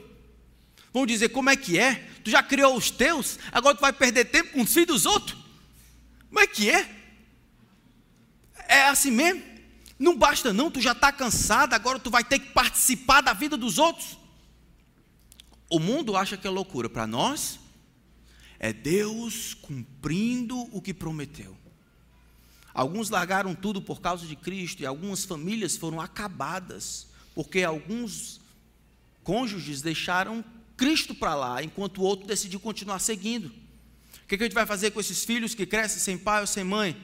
[0.93, 2.09] Vão dizer como é que é?
[2.25, 5.37] Tu já criou os teus, agora tu vai perder tempo com os filhos dos outros?
[6.29, 6.89] Como é que é?
[8.69, 9.43] É assim mesmo?
[9.99, 13.57] Não basta não, tu já está cansado, agora tu vai ter que participar da vida
[13.57, 14.19] dos outros.
[15.69, 16.89] O mundo acha que é loucura.
[16.89, 17.59] Para nós,
[18.59, 21.57] é Deus cumprindo o que prometeu.
[22.75, 28.42] Alguns largaram tudo por causa de Cristo e algumas famílias foram acabadas, porque alguns
[29.23, 30.45] cônjuges deixaram
[30.77, 33.47] Cristo para lá, enquanto o outro decidiu continuar seguindo.
[33.47, 36.65] O que a gente vai fazer com esses filhos que crescem sem pai ou sem
[36.65, 36.97] mãe?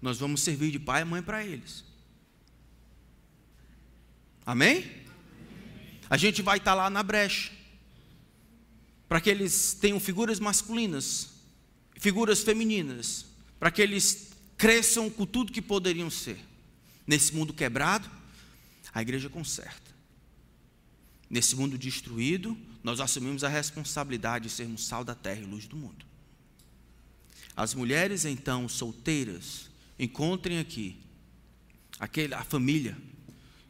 [0.00, 1.84] Nós vamos servir de pai e mãe para eles.
[4.44, 4.90] Amém?
[6.08, 7.52] A gente vai estar lá na brecha
[9.08, 11.30] para que eles tenham figuras masculinas,
[11.98, 13.26] figuras femininas,
[13.58, 16.38] para que eles cresçam com tudo que poderiam ser.
[17.06, 18.08] Nesse mundo quebrado,
[18.92, 19.89] a igreja conserta.
[21.30, 25.76] Nesse mundo destruído, nós assumimos a responsabilidade de sermos sal da terra e luz do
[25.76, 26.04] mundo.
[27.56, 30.96] As mulheres, então, solteiras, encontrem aqui
[32.00, 32.96] aquele, a família,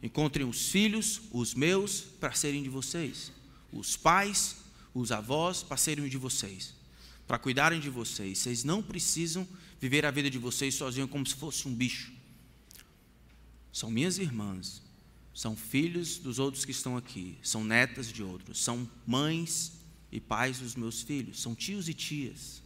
[0.01, 3.31] encontrem os filhos, os meus, para serem de vocês,
[3.71, 4.55] os pais,
[4.93, 6.73] os avós, parceiros de vocês,
[7.27, 8.39] para cuidarem de vocês.
[8.39, 9.47] Vocês não precisam
[9.79, 12.11] viver a vida de vocês sozinhos como se fosse um bicho.
[13.71, 14.81] São minhas irmãs,
[15.33, 19.73] são filhos dos outros que estão aqui, são netas de outros, são mães
[20.11, 22.61] e pais dos meus filhos, são tios e tias.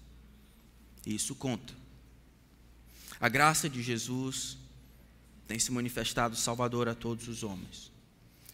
[1.06, 1.74] E isso conta.
[3.20, 4.58] A graça de Jesus
[5.48, 7.92] tem se manifestado salvador a todos os homens.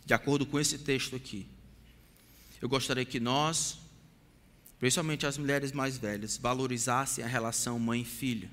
[0.05, 1.47] De acordo com esse texto aqui,
[2.62, 3.78] eu gostaria que nós,
[4.78, 8.51] principalmente as mulheres mais velhas, valorizassem a relação mãe-filha.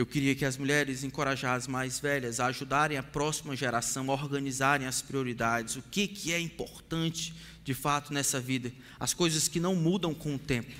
[0.00, 4.14] Eu queria que as mulheres encorajassem as mais velhas a ajudarem a próxima geração a
[4.14, 9.60] organizarem as prioridades, o que, que é importante de fato nessa vida, as coisas que
[9.60, 10.72] não mudam com o tempo.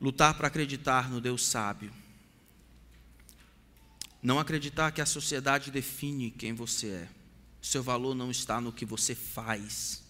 [0.00, 1.92] Lutar para acreditar no Deus sábio.
[4.22, 7.08] Não acreditar que a sociedade define quem você é.
[7.60, 10.04] Seu valor não está no que você faz.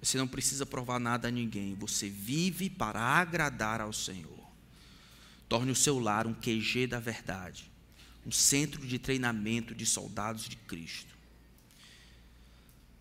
[0.00, 1.74] Você não precisa provar nada a ninguém.
[1.74, 4.49] Você vive para agradar ao Senhor.
[5.50, 7.68] Torne o seu lar um QG da verdade,
[8.24, 11.12] um centro de treinamento de soldados de Cristo.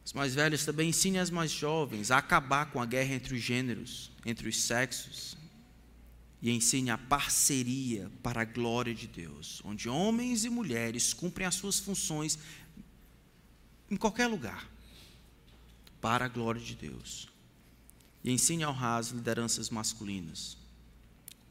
[0.04, 3.42] Os mais velhos também ensinem as mais jovens a acabar com a guerra entre os
[3.42, 5.38] gêneros, entre os sexos,
[6.42, 11.54] e ensine a parceria para a glória de Deus, onde homens e mulheres cumprem as
[11.54, 12.40] suas funções
[13.92, 14.68] em qualquer lugar,
[16.02, 17.30] para a glória de Deus.
[18.24, 20.59] E ensine a honrar as lideranças masculinas.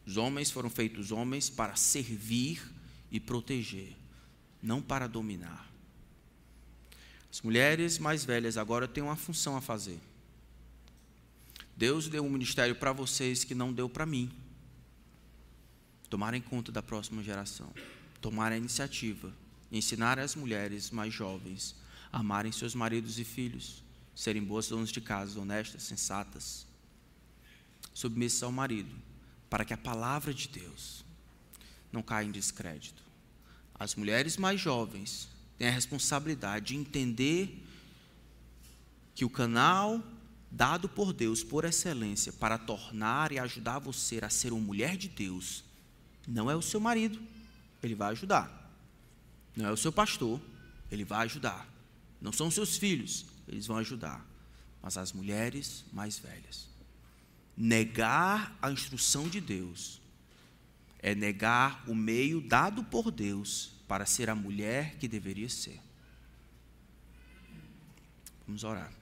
[0.09, 2.67] Os homens foram feitos homens para servir
[3.11, 3.95] e proteger,
[4.63, 5.71] não para dominar.
[7.31, 10.01] As mulheres mais velhas agora têm uma função a fazer.
[11.77, 14.31] Deus deu um ministério para vocês que não deu para mim.
[16.09, 17.71] Tomarem conta da próxima geração,
[18.19, 19.31] tomar a iniciativa,
[19.71, 21.77] ensinar as mulheres mais jovens
[22.11, 23.85] a amarem seus maridos e filhos,
[24.15, 26.67] serem boas donas de casa, honestas, sensatas,
[27.93, 29.07] submissas ao marido,
[29.49, 31.05] para que a palavra de Deus
[31.93, 33.03] não caia em descrédito.
[33.75, 37.65] As mulheres mais jovens tem a responsabilidade de entender
[39.15, 40.03] que o canal
[40.51, 45.09] dado por Deus por excelência para tornar e ajudar você a ser uma mulher de
[45.09, 45.65] Deus
[46.29, 47.19] não é o seu marido,
[47.83, 48.71] ele vai ajudar.
[49.57, 50.39] Não é o seu pastor,
[50.91, 51.67] ele vai ajudar.
[52.21, 54.25] Não são seus filhos, eles vão ajudar.
[54.83, 56.68] Mas as mulheres mais velhas.
[57.61, 60.01] Negar a instrução de Deus
[61.01, 65.81] é negar o meio dado por Deus para ser a mulher que deveria ser.
[68.47, 68.93] Vamos orar.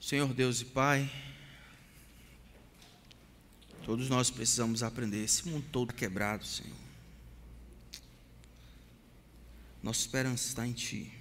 [0.00, 1.10] Senhor Deus e Pai,
[3.84, 5.24] todos nós precisamos aprender.
[5.24, 6.81] Esse mundo todo quebrado, Senhor.
[9.82, 11.12] Nossa esperança está em Ti.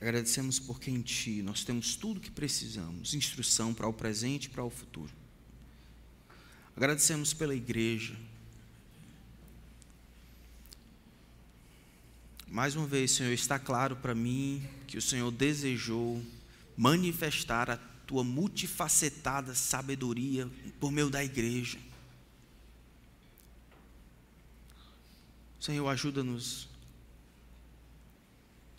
[0.00, 4.62] Agradecemos porque em Ti nós temos tudo que precisamos instrução para o presente e para
[4.62, 5.12] o futuro.
[6.76, 8.14] Agradecemos pela igreja.
[12.46, 16.22] Mais uma vez, Senhor, está claro para mim que o Senhor desejou
[16.76, 21.78] manifestar a tua multifacetada sabedoria por meio da igreja.
[25.66, 26.68] Senhor, ajuda-nos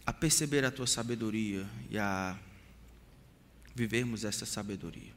[0.05, 2.39] a perceber a tua sabedoria e a
[3.75, 5.11] vivermos essa sabedoria.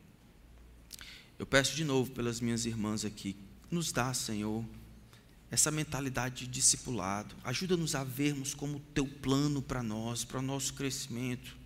[1.39, 3.37] Eu peço de novo pelas minhas irmãs aqui,
[3.71, 4.64] nos dá, Senhor,
[5.49, 7.37] essa mentalidade de discipulado.
[7.45, 11.57] Ajuda-nos a vermos como o teu plano para nós, para o nosso crescimento.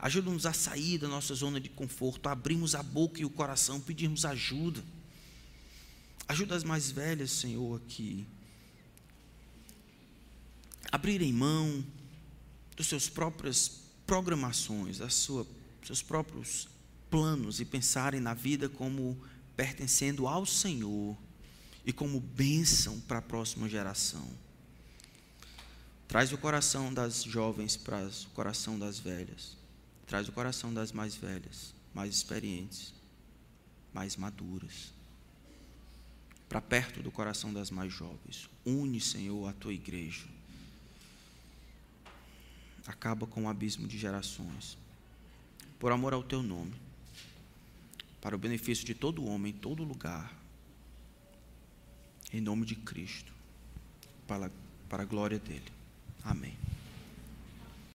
[0.00, 3.80] Ajuda-nos a sair da nossa zona de conforto, a abrirmos a boca e o coração,
[3.80, 4.82] pedirmos ajuda.
[6.26, 8.26] Ajuda as mais velhas, Senhor, aqui.
[10.94, 11.84] Abrirem mão
[12.76, 15.44] das suas próprias programações, das sua,
[15.84, 16.68] seus próprios
[17.10, 19.20] planos e pensarem na vida como
[19.56, 21.18] pertencendo ao Senhor
[21.84, 24.24] e como bênção para a próxima geração.
[26.06, 29.56] Traz o coração das jovens para o coração das velhas.
[30.06, 32.94] Traz o coração das mais velhas, mais experientes,
[33.92, 34.92] mais maduras.
[36.48, 38.48] Para perto do coração das mais jovens.
[38.64, 40.32] Une, Senhor, a tua igreja
[42.86, 44.76] acaba com o abismo de gerações.
[45.78, 46.74] Por amor ao teu nome,
[48.20, 50.32] para o benefício de todo homem, em todo lugar,
[52.32, 53.32] em nome de Cristo,
[54.26, 54.50] para,
[54.88, 55.70] para a glória dele.
[56.24, 56.56] Amém.